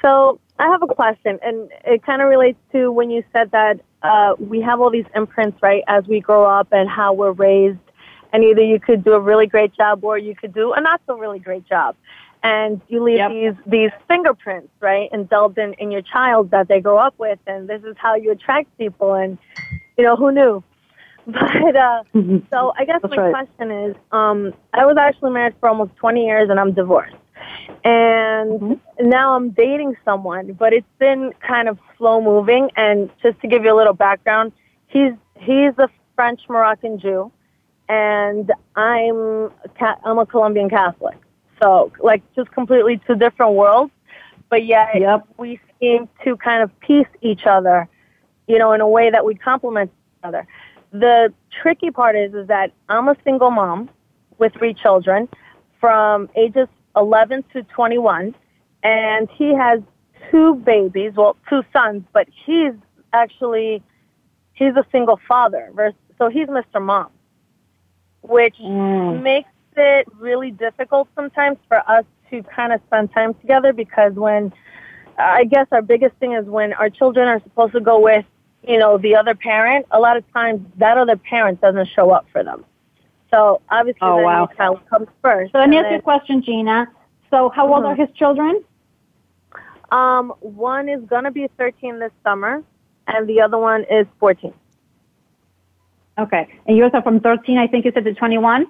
[0.02, 3.80] So I have a question, and it kind of relates to when you said that
[4.02, 7.78] uh, we have all these imprints, right, as we grow up and how we're raised,
[8.34, 11.02] and either you could do a really great job or you could do a not
[11.06, 11.96] so really great job,
[12.42, 13.32] and you leave Yep.
[13.32, 17.68] these these fingerprints, right, indulged in in your child that they grow up with, and
[17.70, 19.38] this is how you attract people, and
[19.98, 20.64] you know who knew.
[21.28, 22.04] But uh,
[22.50, 23.32] so I guess That's my right.
[23.34, 27.16] question is, um, I was actually married for almost 20 years, and I'm divorced
[27.84, 29.10] and Mm-hmm.
[29.10, 32.70] now I'm dating someone, but it's been kind of slow moving.
[32.76, 34.52] And just to give you a little background,
[34.88, 37.32] he's he's a French Moroccan Jew,
[37.90, 41.18] and I'm I'm a Colombian Catholic.
[41.62, 43.92] So like just completely two different worlds,
[44.50, 45.28] but yet Yep.
[45.38, 47.88] we seem to kind of piece each other,
[48.48, 50.48] you know, in a way that we complement each other.
[50.92, 53.90] The tricky part is is that I'm a single mom
[54.38, 55.30] with three children
[55.80, 58.36] from ages 11 to 21,
[58.84, 59.80] and he has
[60.30, 62.74] two babies, well, two sons, but he's
[63.14, 63.82] actually
[64.54, 65.72] he's a single father,
[66.18, 66.82] so he's Mr.
[66.82, 67.10] Mom,
[68.22, 69.24] which Mm.
[69.24, 74.54] makes it really difficult sometimes for us to kind of spend time together because when
[75.18, 78.26] I guess our biggest thing is when our children are supposed to go with,
[78.64, 82.26] you know, the other parent, a lot of times that other parent doesn't show up
[82.32, 82.64] for them.
[83.32, 84.50] So obviously Oh, the wow.
[84.58, 85.52] child comes first.
[85.54, 86.88] So let me ask you a question, Gina.
[87.30, 88.64] So how old are his children?
[89.92, 92.64] Um, one is gonna be 13 this summer,
[93.08, 94.54] and the other one is 14.
[96.18, 96.48] Okay.
[96.68, 98.68] And yours are from 13, I think you said, to 21?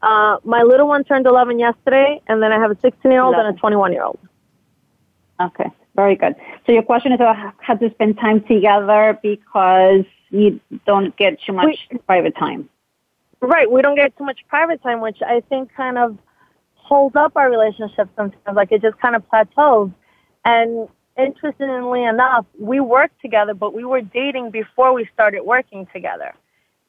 [0.00, 3.34] Uh, my little one turned 11 yesterday, and then I have a 16 year old
[3.34, 4.18] and a 21 year old.
[5.40, 5.68] Okay.
[5.98, 6.36] Very good.
[6.64, 11.52] So your question is about how to spend time together because you don't get too
[11.52, 12.68] much private time.
[13.40, 13.68] Right.
[13.68, 16.16] We don't get too much private time, which I think kind of
[16.74, 18.54] holds up our relationship sometimes.
[18.54, 19.90] Like it just kind of plateaus.
[20.44, 26.32] And interestingly enough, we worked together, but we were dating before we started working together.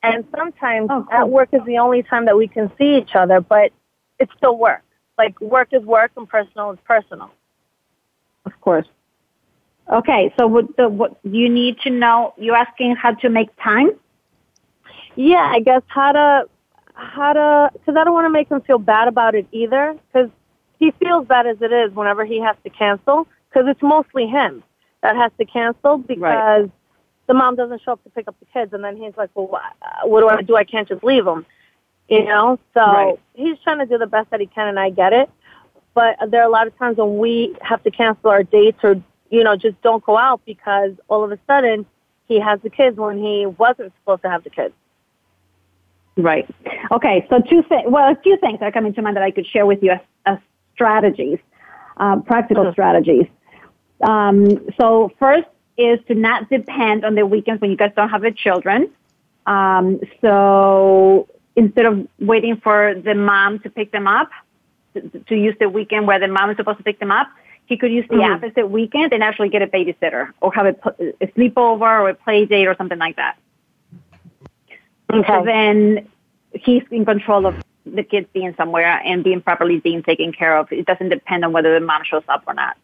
[0.04, 1.20] And sometimes Oh, cool.
[1.20, 3.72] at work is the only time that we can see each other, but
[4.20, 4.84] it's still work.
[5.18, 7.32] Like work is work and personal is personal.
[8.46, 8.86] Of course.
[9.90, 10.34] Okay.
[10.38, 13.92] So what, the, what you need to know, you're asking how to make time?
[15.16, 16.50] Yeah, I guess how to
[16.94, 20.30] how to because I don't want to make him feel bad about it either because
[20.80, 24.64] he feels bad as it is whenever he has to cancel because it's mostly him
[25.02, 26.70] that has to cancel because
[27.28, 29.48] the mom doesn't show up to pick up the kids and then he's like, well,
[29.48, 29.64] what,
[30.04, 30.56] what do I do?
[30.56, 31.46] I can't just leave them,
[32.08, 32.60] you know.
[32.74, 33.20] So Right.
[33.34, 35.30] he's trying to do the best that he can, and I get it.
[35.94, 39.02] But there are a lot of times when we have to cancel our dates or
[39.30, 41.86] you know just don't go out because all of a sudden
[42.28, 44.74] he has the kids when he wasn't supposed to have the kids.
[46.18, 46.48] Right.
[46.92, 47.26] Okay.
[47.30, 47.84] So two things.
[47.88, 50.00] Well, a few things are coming to mind that I could share with you as,
[50.26, 50.38] as
[50.74, 51.40] strategies,
[51.98, 53.26] um, practical strategies.
[54.08, 58.22] Um, so first is to not depend on the weekends when you guys don't have
[58.22, 58.92] the children.
[59.46, 64.30] Um, so instead of waiting for the mom to pick them up,
[64.94, 67.28] to, to use the weekend where the mom is supposed to pick them up,
[67.70, 68.36] he could use the Mhm.
[68.36, 70.76] opposite weekend and actually get a babysitter or have a,
[71.22, 73.38] a sleepover or a play date or something like that.
[75.14, 75.28] Okay.
[75.28, 76.08] So then
[76.52, 77.56] he's in control of
[77.86, 80.72] the kids being somewhere and being properly being taken care of.
[80.72, 82.76] It doesn't depend on whether the mom shows up or not.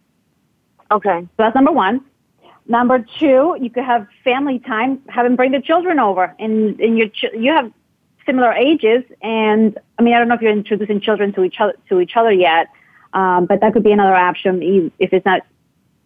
[0.92, 1.22] Okay.
[1.22, 2.02] So that's number one.
[2.68, 5.02] Number two, you could have family time.
[5.10, 7.72] Have him bring the children over, and and your ch- you have
[8.26, 9.04] similar ages.
[9.22, 12.16] And I mean, I don't know if you're introducing children to each other to each
[12.16, 12.68] other yet,
[13.16, 14.61] um, but that could be another option
[14.99, 15.41] if it's not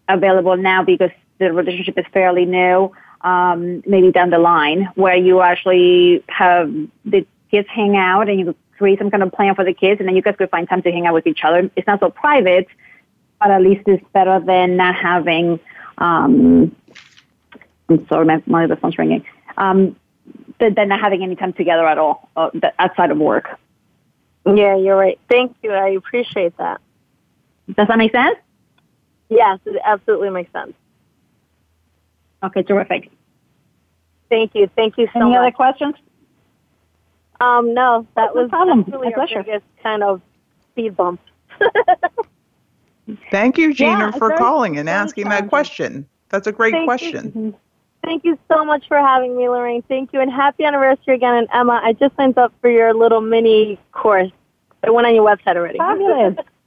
[0.08, 2.92] available now because the relationship is fairly new.
[3.22, 6.72] um, maybe down the line, where you actually have
[7.06, 10.08] the kids hang out and you create some kind of plan for the kids, and
[10.08, 11.70] then you guys could find time to hang out with each other.
[11.76, 12.68] It's not so private,
[13.40, 15.60] but at least it's better than not having.
[15.98, 16.76] Um,
[17.90, 19.26] I'm sorry, my, my other phone's ringing.
[19.58, 19.98] Um,
[20.60, 23.50] than not having any time together at all uh, outside of work.
[24.46, 25.20] Yeah, you're right.
[25.30, 25.72] Thank you.
[25.72, 26.80] I appreciate that.
[27.76, 28.38] Does that make sense?
[29.30, 30.74] Yes, it absolutely makes sense.
[32.44, 33.12] Okay, terrific.
[34.30, 34.70] Thank you.
[34.76, 35.38] Thank you so Any much.
[35.38, 35.96] Any other questions?
[37.42, 38.84] Um, no, that no was problem.
[38.84, 39.44] really My our pleasure.
[39.44, 40.22] biggest kind of
[40.72, 41.20] speed bump.
[43.32, 46.08] Thank you, Gina, Yeah, for calling and very asking that question.
[46.30, 46.86] That's a great Thank you.
[46.86, 47.56] question.
[48.04, 49.82] Thank you so much for having me, Lorraine.
[49.84, 51.34] Thank you, and happy anniversary again.
[51.36, 54.32] And Emma, I just signed up for your little mini course.
[54.84, 55.78] I went on your website already.
[55.78, 56.36] Fabulous.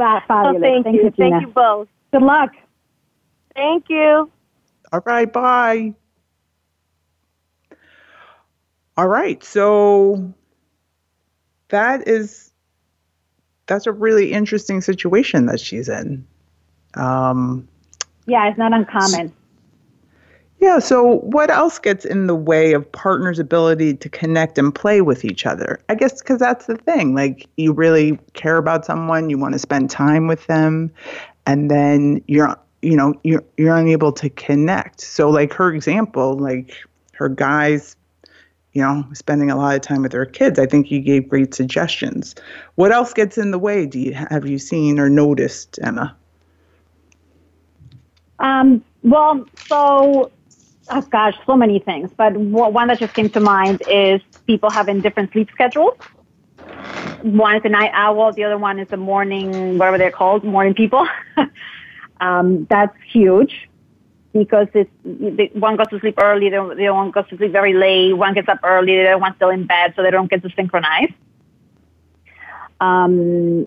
[0.00, 0.62] Fa- Oh, Fabulous.
[0.62, 1.02] thank, Thank you.
[1.04, 1.30] you, Gina.
[1.30, 1.88] Thank you both.
[2.12, 2.50] Good luck.
[3.54, 4.30] Thank you.
[4.92, 5.94] All right, bye.
[8.96, 10.32] All right, so
[11.68, 12.50] that is
[13.66, 16.26] that's a really interesting situation that she's in.
[16.94, 17.68] Um,
[18.26, 19.32] Yeah, it's not uncommon.
[20.60, 25.00] Yeah, so what else gets in the way of partners' ability to connect and play
[25.00, 25.80] with each other?
[25.88, 27.14] I guess because that's the thing.
[27.14, 30.92] Like, you really care about someone, you want to spend time with them,
[31.46, 35.00] and then you're, you know, you're you're unable to connect.
[35.00, 36.74] So, like her example, like
[37.14, 37.96] her guys,
[38.74, 40.58] you know, spending a lot of time with their kids.
[40.58, 42.34] I think you gave great suggestions.
[42.74, 43.86] What else gets in the way?
[43.86, 46.16] Do you have you seen or noticed, Emma?
[48.38, 50.30] Um, well, so,
[50.90, 52.10] oh gosh, so many things.
[52.16, 55.94] But one that just came to mind is people having different sleep schedules.
[57.22, 60.74] One is a night owl, the other one is a morning, whatever they're called, morning
[60.74, 61.06] people.
[62.20, 63.68] um, that's huge
[64.32, 67.52] because it's, the, one goes to sleep early, the, the other one goes to sleep
[67.52, 70.30] very late, one gets up early, the other one's still in bed, so they don't
[70.30, 71.10] get to synchronize.
[72.80, 73.66] Um,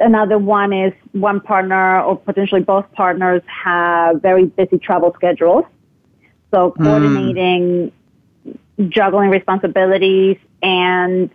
[0.00, 5.64] another one is one partner or potentially both partners have very busy travel schedules.
[6.52, 6.84] So hmm.
[6.84, 7.92] coordinating,
[8.88, 11.30] juggling responsibilities and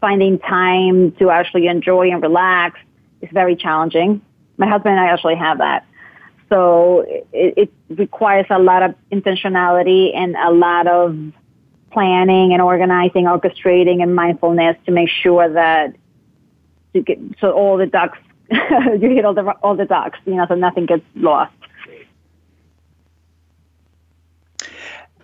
[0.00, 2.78] finding time to actually enjoy and relax
[3.20, 4.20] is very challenging.
[4.56, 5.86] My husband and I actually have that.
[6.48, 11.16] So it, it requires a lot of intentionality and a lot of
[11.92, 15.94] planning and organizing, orchestrating and mindfulness to make sure that
[16.94, 18.18] to get so all the ducks
[18.50, 21.52] you hit all the all the ducks, you know, so nothing gets lost.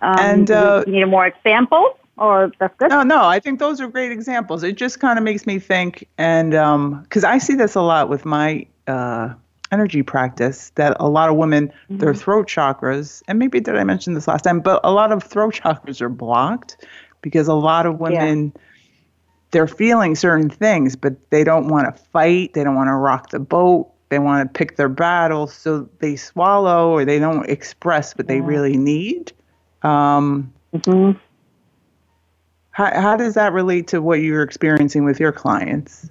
[0.01, 2.89] Um, And, you- uh, you need more examples, or that's good.
[2.89, 4.63] No, no, I think those are great examples.
[4.63, 6.51] It just kind of makes me think, and
[7.03, 9.33] because I see this a lot with my uh,
[9.71, 14.13] energy practice, that a lot of women, their throat chakras, and maybe did I mention
[14.13, 16.85] this last time, but a lot of throat chakras are blocked
[17.21, 18.53] because a lot of women.
[19.51, 22.53] They're feeling certain things, but they don't want to fight.
[22.53, 23.91] They don't want to rock the boat.
[24.09, 25.53] They want to pick their battles.
[25.53, 29.31] So they swallow or they don't express what they really need.
[29.81, 31.17] Um, Mm-hmm.
[32.71, 36.07] how, how does that relate to what you're experiencing with your clients?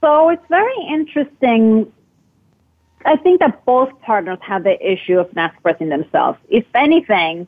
[0.00, 1.92] So it's very interesting.
[3.04, 6.38] I think that both partners have the issue of not expressing themselves.
[6.48, 7.46] If anything,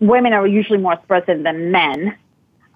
[0.00, 2.16] women are usually more expressive than men.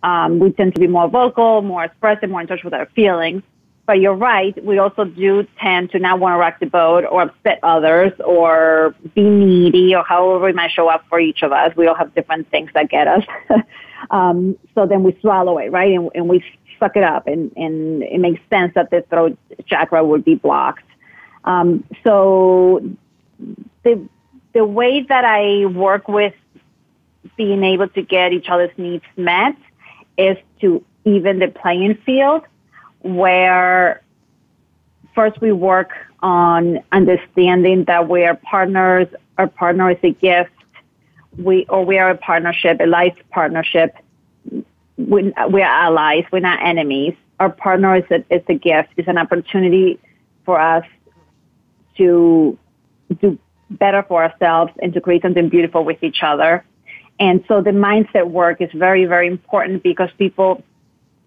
[0.03, 3.43] Um, we tend to be more vocal, more expressive, more in touch with our feelings.
[3.87, 7.23] But you're right, we also do tend to not want to rock the boat or
[7.23, 11.77] upset others or be needy or however we might show up for each of us.
[11.77, 13.25] We all have different things that get us.
[14.11, 15.93] um, so then we swallow it, right?
[15.93, 16.43] And, and we
[16.81, 20.85] suck it up and, and it makes sense that the throat chakra would be blocked.
[21.45, 22.91] Um, so
[23.83, 24.09] the,
[24.55, 26.33] the way that I work with
[27.37, 29.57] being able to get each other's needs met
[30.17, 32.43] is to even the playing field
[33.01, 34.03] where
[35.15, 39.07] first we work on understanding that we are partners,
[39.37, 40.51] our partner is a gift,
[41.37, 43.95] we, or we are a partnership, a life partnership.
[44.97, 47.15] We, we are allies, we're not enemies.
[47.41, 49.99] Our partner is a, is a gift, it's an opportunity
[50.45, 50.87] for us
[51.99, 52.59] to
[53.21, 53.39] do
[53.71, 56.65] better for ourselves and to create something beautiful with each other.
[57.21, 60.63] And so the mindset work is very, very important because people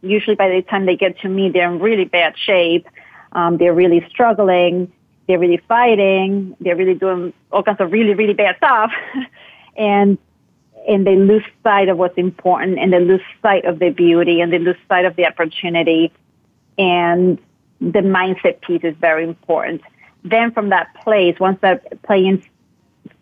[0.01, 2.87] usually by the time they get to me, they're in really bad shape.
[3.31, 4.91] Um, they're really struggling.
[5.27, 6.55] They're really fighting.
[6.59, 8.91] They're really doing all kinds of really, really bad stuff.
[9.77, 10.17] and,
[10.87, 14.53] and they lose sight of what's important and they lose sight of the beauty and
[14.53, 16.11] they lose sight of the opportunity.
[16.77, 17.37] And
[17.81, 19.81] the mindset piece is very important.
[20.23, 22.43] then from that place, once that playing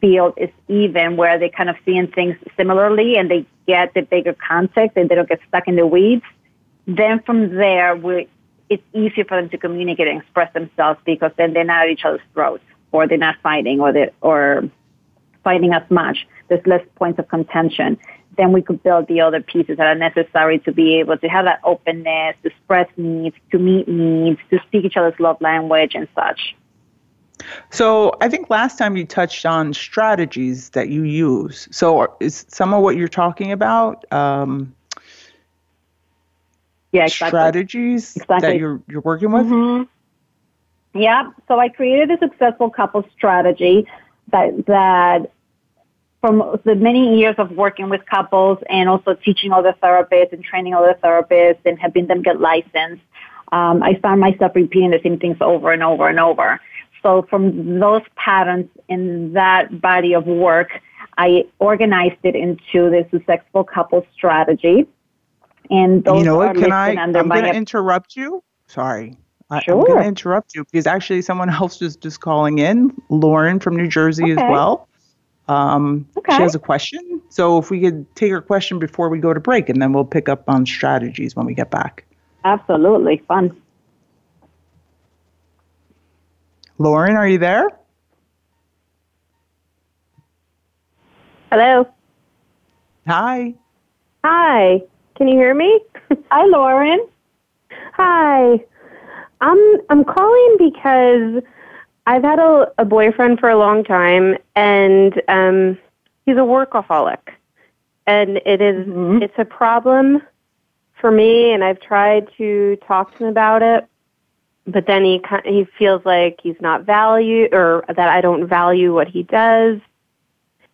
[0.06, 4.36] field is even, where they kind of seeing things similarly and they get the bigger
[4.47, 6.24] context and they don't get stuck in the weeds,
[6.86, 8.28] then from there, we,
[8.70, 12.06] it's easier for them to communicate and express themselves because then they're not at each
[12.06, 14.70] other's throats or they're not fighting or they or
[15.43, 16.28] fighting as much.
[16.49, 17.97] There's less points of contention.
[18.38, 21.45] Then we could build the other pieces that are necessary to be able to have
[21.45, 26.08] that openness, to express needs, to meet needs, to speak each other's love language and
[26.14, 26.56] such.
[27.69, 31.67] So I think last time you touched on strategies that you use.
[31.71, 34.73] So is some of what you're talking about um,
[36.91, 37.29] yeah, exactly.
[37.29, 38.39] strategies exactly.
[38.47, 39.45] that you're you're working with?
[39.47, 39.83] Mm-hmm.
[40.99, 41.31] Yeah.
[41.47, 43.86] So I created a successful couple strategy
[44.31, 45.31] that that
[46.21, 50.73] from the many years of working with couples and also teaching other therapists and training
[50.73, 53.03] other therapists and helping them get licensed,
[53.51, 56.59] um, I found myself repeating the same things over and over and over.
[57.06, 60.72] So from those patterns in that body of work,
[61.20, 64.88] I organized it into the successful couple strategy.
[65.70, 66.56] And those you know what?
[66.56, 66.95] Can I?
[66.95, 68.43] I'm going to interrupt you.
[68.66, 69.16] Sorry.
[69.62, 69.76] Sure.
[69.76, 73.76] I'm going to interrupt you because actually someone else is just calling in, Lauren from
[73.76, 74.41] New Jersey okay.
[74.41, 74.88] as well.
[75.47, 76.36] Um, okay.
[76.36, 77.22] She has a question.
[77.30, 80.06] So if we could take her question before we go to break, and then we'll
[80.06, 82.03] pick up on strategies when we get back.
[82.43, 83.22] Absolutely.
[83.28, 83.56] Fun.
[86.78, 87.69] Lauren, are you there?
[91.51, 91.88] Hello.
[93.07, 93.53] Hi.
[94.26, 94.82] Hi.
[95.15, 95.80] Can you hear me?
[96.32, 97.07] Hi, Lauren.
[97.93, 98.59] Hi.
[99.39, 101.43] I'm I'm calling because
[102.07, 105.78] I've had a, a boyfriend for a long time, and um,
[106.26, 107.19] he's a workaholic,
[108.05, 109.21] and it is, mm-hmm.
[109.21, 110.21] it's a problem
[110.99, 111.53] for me.
[111.53, 113.88] And I've tried to talk to him about it,
[114.68, 119.07] but then he he feels like he's not valued or that I don't value what
[119.07, 119.80] he does.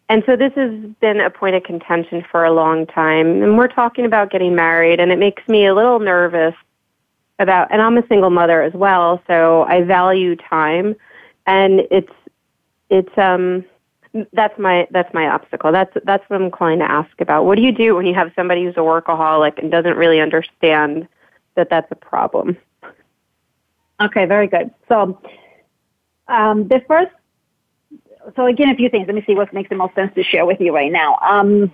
[0.10, 3.42] And so this has been a point of contention for a long time.
[3.42, 6.56] And we're talking about getting married and it makes me a little nervous
[7.39, 10.96] about and I'm a single mother as well, so I value time
[11.46, 12.14] and it's
[12.89, 13.66] it's um
[14.34, 15.72] that's my that's my obstacle.
[15.72, 17.46] That's that's what I'm calling to ask about.
[17.46, 21.08] What do you do when you have somebody who's a workaholic and doesn't really understand
[21.56, 22.58] that that's a problem?
[24.06, 24.72] Okay, very good.
[24.88, 25.22] So
[26.28, 27.12] um, the first,
[28.36, 29.06] so again, a few things.
[29.08, 31.18] Let me see what makes the most sense to share with you right now.
[31.22, 31.72] Um,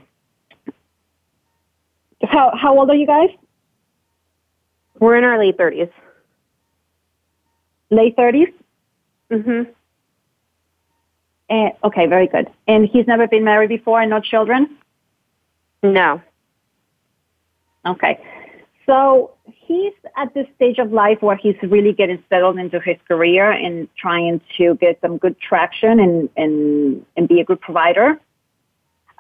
[2.24, 3.30] how how old are you guys?
[5.00, 5.90] We're in our late thirties.
[7.90, 8.50] Late thirties.
[9.32, 9.68] Mhm.
[11.50, 12.50] And okay, very good.
[12.68, 14.78] And he's never been married before and no children.
[15.84, 16.22] No.
[17.86, 18.20] Okay.
[18.88, 23.52] So he's at this stage of life where he's really getting settled into his career
[23.52, 28.20] and trying to get some good traction and, and, and be a good provider.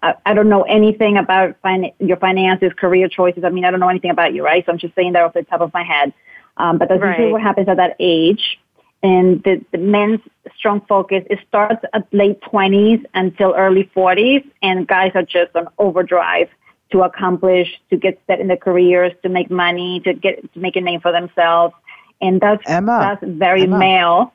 [0.01, 3.43] I, I don't know anything about fin- your finances, career choices.
[3.43, 4.65] I mean, I don't know anything about you, right?
[4.65, 6.13] So I'm just saying that off the top of my head.
[6.55, 7.17] Um, but that's right.
[7.17, 8.59] usually what happens at that age.
[9.03, 10.21] And the, the men's
[10.57, 15.67] strong focus, it starts at late 20s until early 40s, and guys are just on
[15.77, 16.49] overdrive
[16.91, 20.75] to accomplish, to get set in their careers, to make money, to get to make
[20.75, 21.73] a name for themselves,
[22.21, 23.77] and that's Emma, that's very Emma.
[23.77, 24.33] male.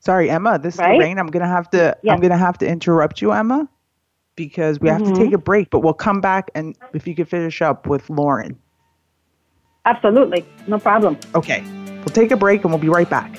[0.00, 0.58] Sorry, Emma.
[0.58, 0.94] This right?
[0.94, 1.18] is Lorraine.
[1.18, 1.96] I'm gonna have to.
[2.02, 2.12] Yes.
[2.12, 3.68] I'm gonna have to interrupt you, Emma,
[4.36, 5.14] because we have mm-hmm.
[5.14, 5.70] to take a break.
[5.70, 8.58] But we'll come back and if you could finish up with Lauren.
[9.86, 11.18] Absolutely, no problem.
[11.34, 11.62] Okay,
[11.98, 13.38] we'll take a break and we'll be right back.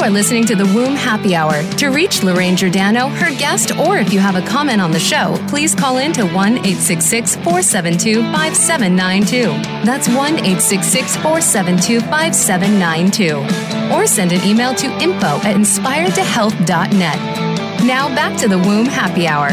[0.00, 1.62] You are listening to the Womb Happy Hour.
[1.74, 5.36] To reach Lorraine Giordano, her guest, or if you have a comment on the show,
[5.46, 9.42] please call in to 1 866 472 5792.
[9.84, 13.94] That's 1 866 472 5792.
[13.94, 17.84] Or send an email to info at inspiredtohealth.net.
[17.84, 19.50] Now back to the Womb Happy Hour.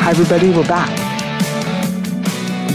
[0.00, 0.90] Hi, everybody, we're back.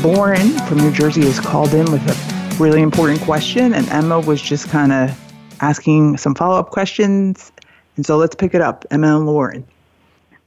[0.01, 2.26] Lauren from New Jersey has called in with a
[2.59, 5.17] really important question, and Emma was just kind of
[5.61, 7.51] asking some follow up questions.
[7.95, 8.85] And so let's pick it up.
[8.91, 9.65] Emma and Lauren.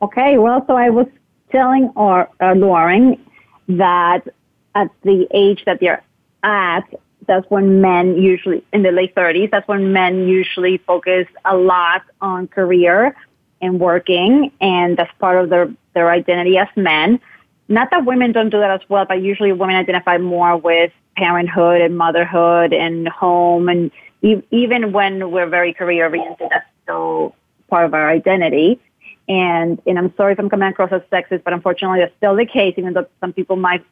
[0.03, 1.07] Okay, well, so I was
[1.51, 3.23] telling or, uh, Lauren
[3.69, 4.27] that
[4.75, 6.03] at the age that they're
[6.43, 6.83] at,
[7.27, 12.03] that's when men usually, in the late 30s, that's when men usually focus a lot
[12.21, 13.15] on career
[13.61, 17.21] and working, and that's part of their, their identity as men.
[17.69, 21.81] Not that women don't do that as well, but usually women identify more with parenthood
[21.81, 23.69] and motherhood and home.
[23.69, 23.91] And
[24.23, 27.35] e- even when we're very career oriented, that's still
[27.69, 28.81] part of our identity.
[29.29, 32.47] And, and I'm sorry if I'm coming across as sexist, but unfortunately that's still the
[32.47, 33.85] case, even though some people might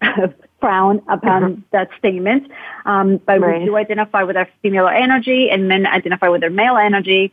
[0.60, 1.60] frown upon mm-hmm.
[1.72, 2.50] that statement.
[2.84, 3.60] Um, but right.
[3.60, 7.32] we do identify with our female energy and men identify with their male energy.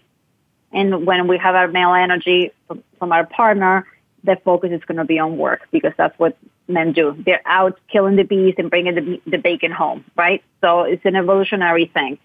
[0.71, 3.85] And when we have our male energy from, from our partner,
[4.23, 6.37] the focus is going to be on work because that's what
[6.67, 7.15] men do.
[7.25, 10.43] They're out killing the bees and bringing the, the bacon home, right?
[10.61, 12.19] So it's an evolutionary thing.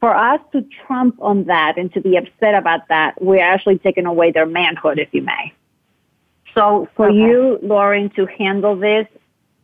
[0.00, 4.06] For us to trump on that and to be upset about that, we're actually taking
[4.06, 5.52] away their manhood, if you may.
[6.54, 7.16] So for okay.
[7.16, 9.06] you, Lauren, to handle this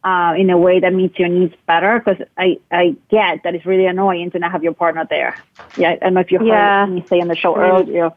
[0.02, 3.66] uh, in a way that meets your needs better, because I, I get that it's
[3.66, 5.36] really annoying to not have your partner there.
[5.76, 6.86] Yeah, I don't know if you heard yeah.
[6.86, 8.10] me say on the show earlier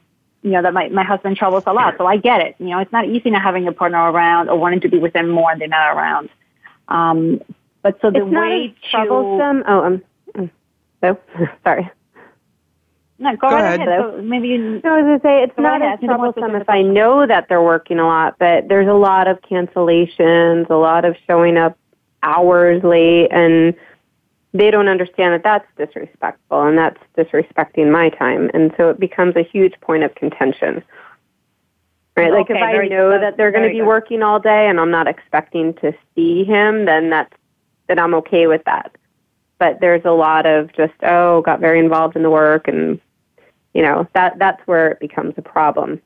[0.44, 2.56] you know, that my, my husband travels a lot, so I get it.
[2.60, 5.14] You know, it's not easy not having your partner around or wanting to be with
[5.14, 6.30] them more and they're not around.
[6.90, 7.42] Um,
[7.82, 9.64] but so the it's way not troublesome.
[9.68, 10.02] Oh, um,
[10.36, 10.50] mm,
[11.02, 11.20] so
[11.64, 11.90] sorry.
[13.20, 13.88] No, go, go right ahead.
[13.88, 14.00] ahead.
[14.02, 14.82] So maybe you.
[14.84, 17.62] No, I was going to say it's not as troublesome if I know that they're
[17.62, 21.78] working a lot, but there's a lot of cancellations, a lot of showing up
[22.22, 23.76] hours late, and
[24.54, 28.52] they don't understand that that's disrespectful and that's disrespecting my time.
[28.54, 30.84] And so it becomes a huge point of contention.
[32.16, 32.32] Right?
[32.32, 33.88] Okay, like if I know that they're going to be good.
[33.88, 37.34] working all day and I'm not expecting to see him, then that's,
[37.88, 38.96] then I'm okay with that.
[39.58, 43.00] But there's a lot of just, oh, got very involved in the work and,
[43.74, 46.00] you know, that, that's where it becomes a problem.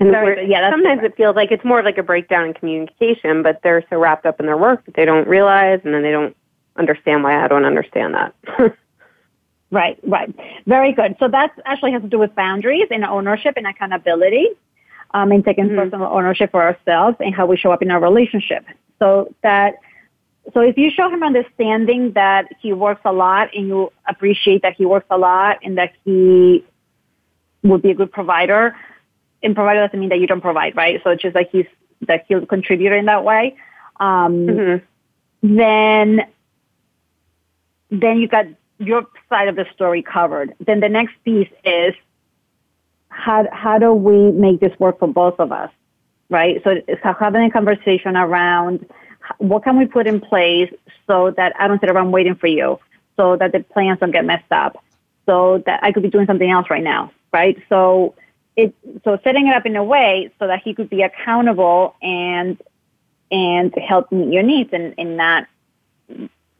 [0.00, 3.60] And very, yeah, sometimes it feels like it's more like a breakdown in communication, but
[3.62, 6.34] they're so wrapped up in their work that they don't realize and then they don't
[6.76, 8.34] understand why I don't understand that.
[9.70, 10.34] right, right.
[10.66, 11.16] Very good.
[11.18, 14.48] So that actually has to do with boundaries and ownership and accountability
[15.12, 15.76] um, and taking mm-hmm.
[15.76, 18.64] personal ownership for ourselves and how we show up in our relationship.
[18.98, 19.76] So that
[20.52, 24.74] so if you show him understanding that he works a lot and you appreciate that
[24.74, 26.64] he works a lot and that he
[27.62, 28.76] would be a good provider,
[29.42, 31.00] and provider doesn't mean that you don't provide, right?
[31.02, 31.66] So it's just like he's
[32.02, 33.56] that he'll contribute in that way.
[33.98, 35.56] Um, mm-hmm.
[35.56, 36.26] Then
[38.00, 38.46] then you got
[38.78, 40.54] your side of the story covered.
[40.60, 41.94] Then the next piece is
[43.08, 45.70] how, how do we make this work for both of us,
[46.28, 46.62] right?
[46.64, 48.86] So it's having a conversation around
[49.38, 50.72] what can we put in place
[51.06, 52.78] so that I don't sit around waiting for you,
[53.16, 54.82] so that the plans don't get messed up,
[55.26, 57.56] so that I could be doing something else right now, right?
[57.68, 58.14] So
[58.56, 58.74] it,
[59.04, 62.60] so setting it up in a way so that he could be accountable and,
[63.30, 65.46] and help meet your needs and, and not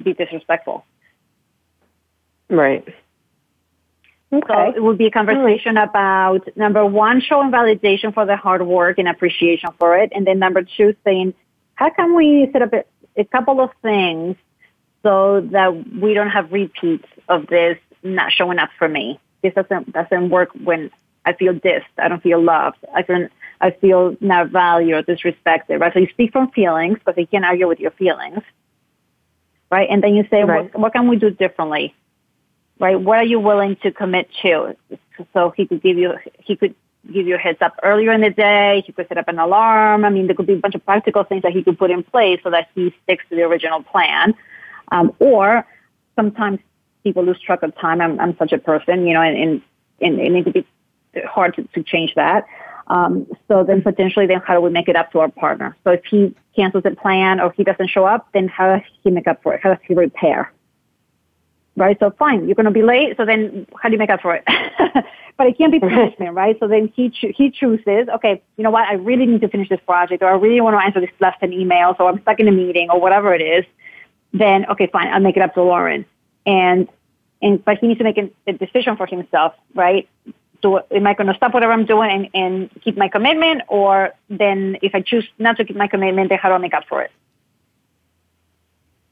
[0.02, 0.84] be disrespectful.
[2.48, 2.84] Right.
[4.32, 4.46] Okay.
[4.48, 8.98] So it would be a conversation about number one, showing validation for the hard work
[8.98, 10.12] and appreciation for it.
[10.14, 11.34] And then number two, saying,
[11.74, 12.84] how can we set up a,
[13.16, 14.36] a couple of things
[15.02, 15.70] so that
[16.00, 19.20] we don't have repeats of this not showing up for me?
[19.42, 20.90] This doesn't, doesn't work when
[21.24, 21.82] I feel dissed.
[21.98, 22.78] I don't feel loved.
[22.94, 23.28] I feel,
[23.60, 25.92] I feel not valued or disrespected, right?
[25.92, 28.42] So you speak from feelings because you can't argue with your feelings,
[29.70, 29.88] right?
[29.88, 30.64] And then you say, right.
[30.72, 31.94] what, what can we do differently?
[32.78, 33.00] Right?
[33.00, 34.76] What are you willing to commit to?
[35.32, 36.74] So he could give you, he could
[37.12, 38.82] give you a heads up earlier in the day.
[38.86, 40.04] He could set up an alarm.
[40.04, 42.02] I mean, there could be a bunch of practical things that he could put in
[42.02, 44.34] place so that he sticks to the original plan.
[44.90, 45.66] Um, or
[46.16, 46.60] sometimes
[47.02, 48.00] people lose track of time.
[48.00, 49.62] I'm, I'm such a person, you know, and,
[50.00, 50.66] and, and, it could be
[51.26, 52.46] hard to, to change that.
[52.88, 55.76] Um, so then potentially, then how do we make it up to our partner?
[55.84, 59.10] So if he cancels the plan or he doesn't show up, then how does he
[59.10, 59.60] make up for it?
[59.62, 60.52] How does he repair?
[61.76, 61.98] Right.
[61.98, 63.16] So fine, you're going to be late.
[63.16, 64.44] So then how do you make up for it?
[65.36, 66.56] but it can't be punishment, right?
[66.60, 68.08] So then he cho- he chooses.
[68.08, 68.86] Okay, you know what?
[68.86, 71.40] I really need to finish this project, or I really want to answer this last
[71.40, 73.64] ten emails, or I'm stuck in a meeting, or whatever it is.
[74.32, 76.04] Then okay, fine, I'll make it up to Lauren.
[76.46, 76.88] And
[77.42, 80.08] and but he needs to make a decision for himself, right?
[80.64, 84.12] do am I going to stop whatever I'm doing and, and keep my commitment, or
[84.28, 86.84] then if I choose not to keep my commitment, then how do I make up
[86.88, 87.12] for it?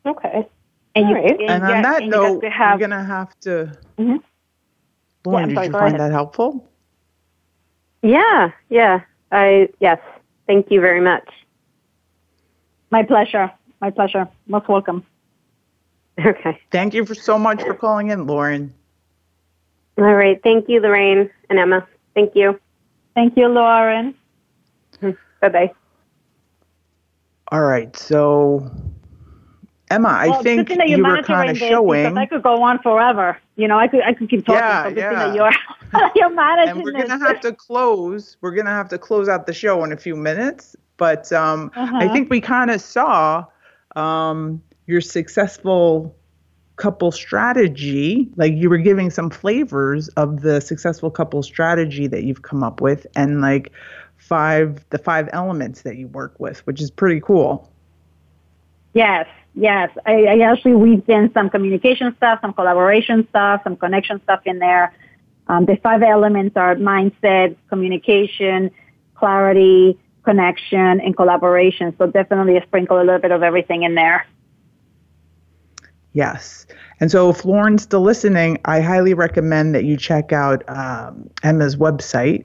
[0.04, 0.48] Okay.
[0.94, 1.30] And, you, right.
[1.30, 3.78] and, and, on yeah, that and note, have, you're gonna have to.
[3.98, 4.16] Mm-hmm.
[5.24, 6.00] Lauren, yeah, sorry, did you find ahead.
[6.00, 6.68] that helpful?
[8.02, 9.00] Yeah, yeah.
[9.30, 9.98] I yes.
[10.46, 11.28] Thank you very much.
[12.90, 13.50] My pleasure.
[13.80, 14.28] My pleasure.
[14.46, 15.06] Most welcome.
[16.18, 16.60] Okay.
[16.70, 18.74] Thank you for so much for calling in, Lauren.
[19.96, 20.42] All right.
[20.42, 21.86] Thank you, Lorraine and Emma.
[22.14, 22.60] Thank you.
[23.14, 24.14] Thank you, Lauren.
[25.00, 25.72] Bye bye.
[27.50, 28.70] All right, so
[29.92, 32.16] Emma, well, I think that you're you were kind of showing.
[32.18, 33.38] I could go on forever.
[33.56, 34.60] You know, I could I could keep talking.
[34.60, 35.12] Yeah, so yeah.
[35.14, 35.34] that
[35.92, 38.36] you're you're managing and we're gonna have to close.
[38.40, 40.76] We're gonna have to close out the show in a few minutes.
[40.96, 42.12] But um, I Uh-huh.
[42.12, 43.44] think we kind of saw
[43.96, 46.14] um, your successful
[46.76, 48.28] couple strategy.
[48.36, 52.80] Like you were giving some flavors of the successful couple strategy that you've come up
[52.80, 53.72] with, and like
[54.16, 57.68] five the five elements that you work with, which is pretty cool.
[58.94, 59.90] Yes, yes.
[60.06, 64.58] I, I actually weaved in some communication stuff, some collaboration stuff, some connection stuff in
[64.58, 64.94] there.
[65.48, 68.70] Um, the five elements are mindset, communication,
[69.14, 71.94] clarity, connection, and collaboration.
[71.98, 74.26] So definitely a sprinkle a little bit of everything in there.
[76.12, 76.66] Yes.
[77.00, 81.76] And so, if Lauren's still listening, I highly recommend that you check out um, Emma's
[81.76, 82.44] website.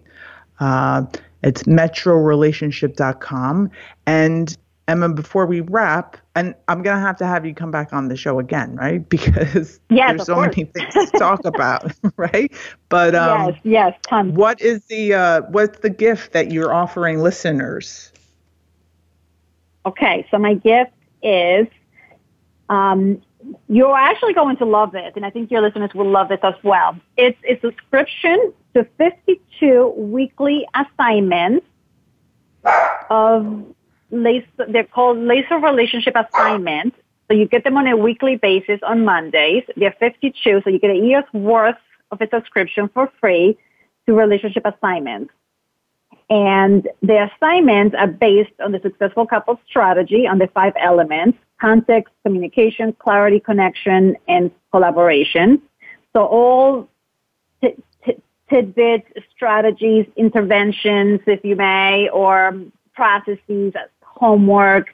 [0.60, 1.04] Uh,
[1.44, 3.70] it's metrorelationship.com.
[4.06, 7.92] And Emma, before we wrap, and I'm going to have to have you come back
[7.92, 9.08] on the show again, right?
[9.10, 10.56] Because Yes, there's so course.
[10.56, 12.52] many things to talk about, right?
[12.90, 14.34] But um, yes, yes, tons.
[14.34, 18.12] what is the uh, what's the gift that you're offering listeners?
[19.86, 20.92] Okay, so my gift
[21.24, 21.68] is
[22.70, 23.22] um,
[23.70, 26.56] you're actually going to love it, and I think your listeners will love this as
[26.64, 26.98] well.
[27.18, 31.66] It's a subscription to 52 weekly assignments
[33.10, 33.64] of
[34.12, 36.98] laser, they're called laser relationship assignments.
[37.28, 39.64] So you get them on a weekly basis on Mondays.
[39.76, 41.76] They're 52, so you get a year's worth
[42.12, 43.58] of a subscription for free
[44.06, 45.34] to relationship assignments.
[46.30, 52.14] And the assignments are based on the successful couple strategy on the five elements, context,
[52.24, 55.62] communication, clarity, connection, and collaboration.
[56.14, 56.90] So all
[57.62, 62.62] t- t- tidbits, strategies, interventions, if you may, or
[62.94, 63.74] processes,
[64.20, 64.88] homework,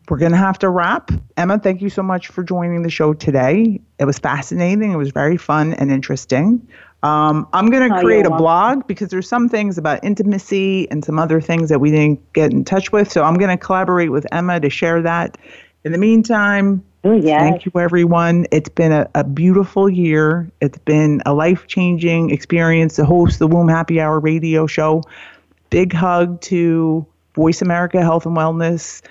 [0.09, 1.11] we're going to have to wrap.
[1.37, 3.79] Emma, thank you so much for joining the show today.
[3.99, 4.91] It was fascinating.
[4.91, 6.67] It was very fun and interesting.
[7.01, 11.03] Um, I'm going to Oh, create a blog because there's some things about intimacy and
[11.05, 13.09] some other things that we didn't get in touch with.
[13.11, 15.37] So I'm going to collaborate with Emma to share that.
[15.85, 17.39] In the meantime, Oh, yes.
[17.39, 18.45] thank you, everyone.
[18.51, 20.51] It's been a, a beautiful year.
[20.59, 25.03] It's been a life changing experience to host the Womb Happy Hour radio show.
[25.69, 29.01] Big hug to Voice America Health and Wellness.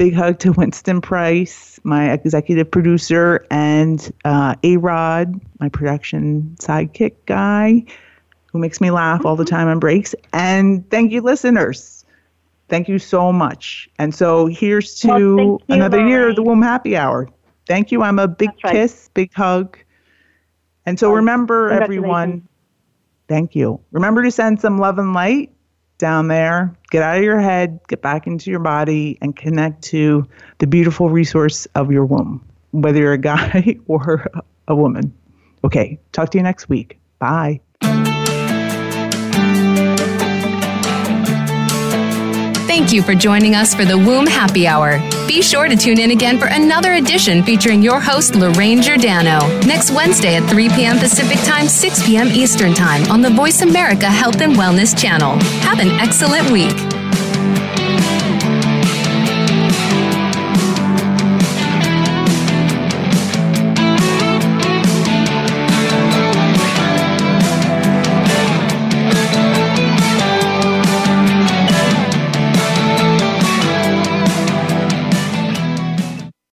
[0.00, 7.16] Big hug to Winston Price, my executive producer, and uh, A Rod, my production sidekick
[7.26, 7.84] guy,
[8.46, 10.14] who makes me laugh all the time on breaks.
[10.32, 12.06] And thank you, listeners.
[12.70, 13.90] Thank you so much.
[13.98, 16.44] And so here's to Well, you, another year of the.
[16.44, 17.28] Womb Happy Hour.
[17.66, 18.26] Thank you, Emma.
[18.26, 18.72] Big That's right.
[18.72, 19.76] kiss, big hug.
[20.86, 22.48] And so remember, everyone,
[23.28, 23.78] thank you.
[23.92, 25.52] Remember to send some love and light
[26.00, 26.74] down there.
[26.90, 30.26] Get out of your head, get back into your body, and connect to
[30.58, 34.26] the beautiful resource of your womb, whether you're a guy or
[34.66, 35.14] a woman.
[35.62, 36.98] Okay, talk to you next week.
[37.20, 37.60] Bye.
[42.70, 45.00] Thank you for joining us for the Womb Happy Hour.
[45.26, 49.90] Be sure to tune in again for another edition featuring your host, Lorraine Giordano, next
[49.90, 50.96] Wednesday at 3 p.m.
[51.00, 52.28] Pacific Time, 6 p.m.
[52.28, 55.32] Eastern Time on the Voice America Health and Wellness channel.
[55.62, 56.70] Have an excellent week.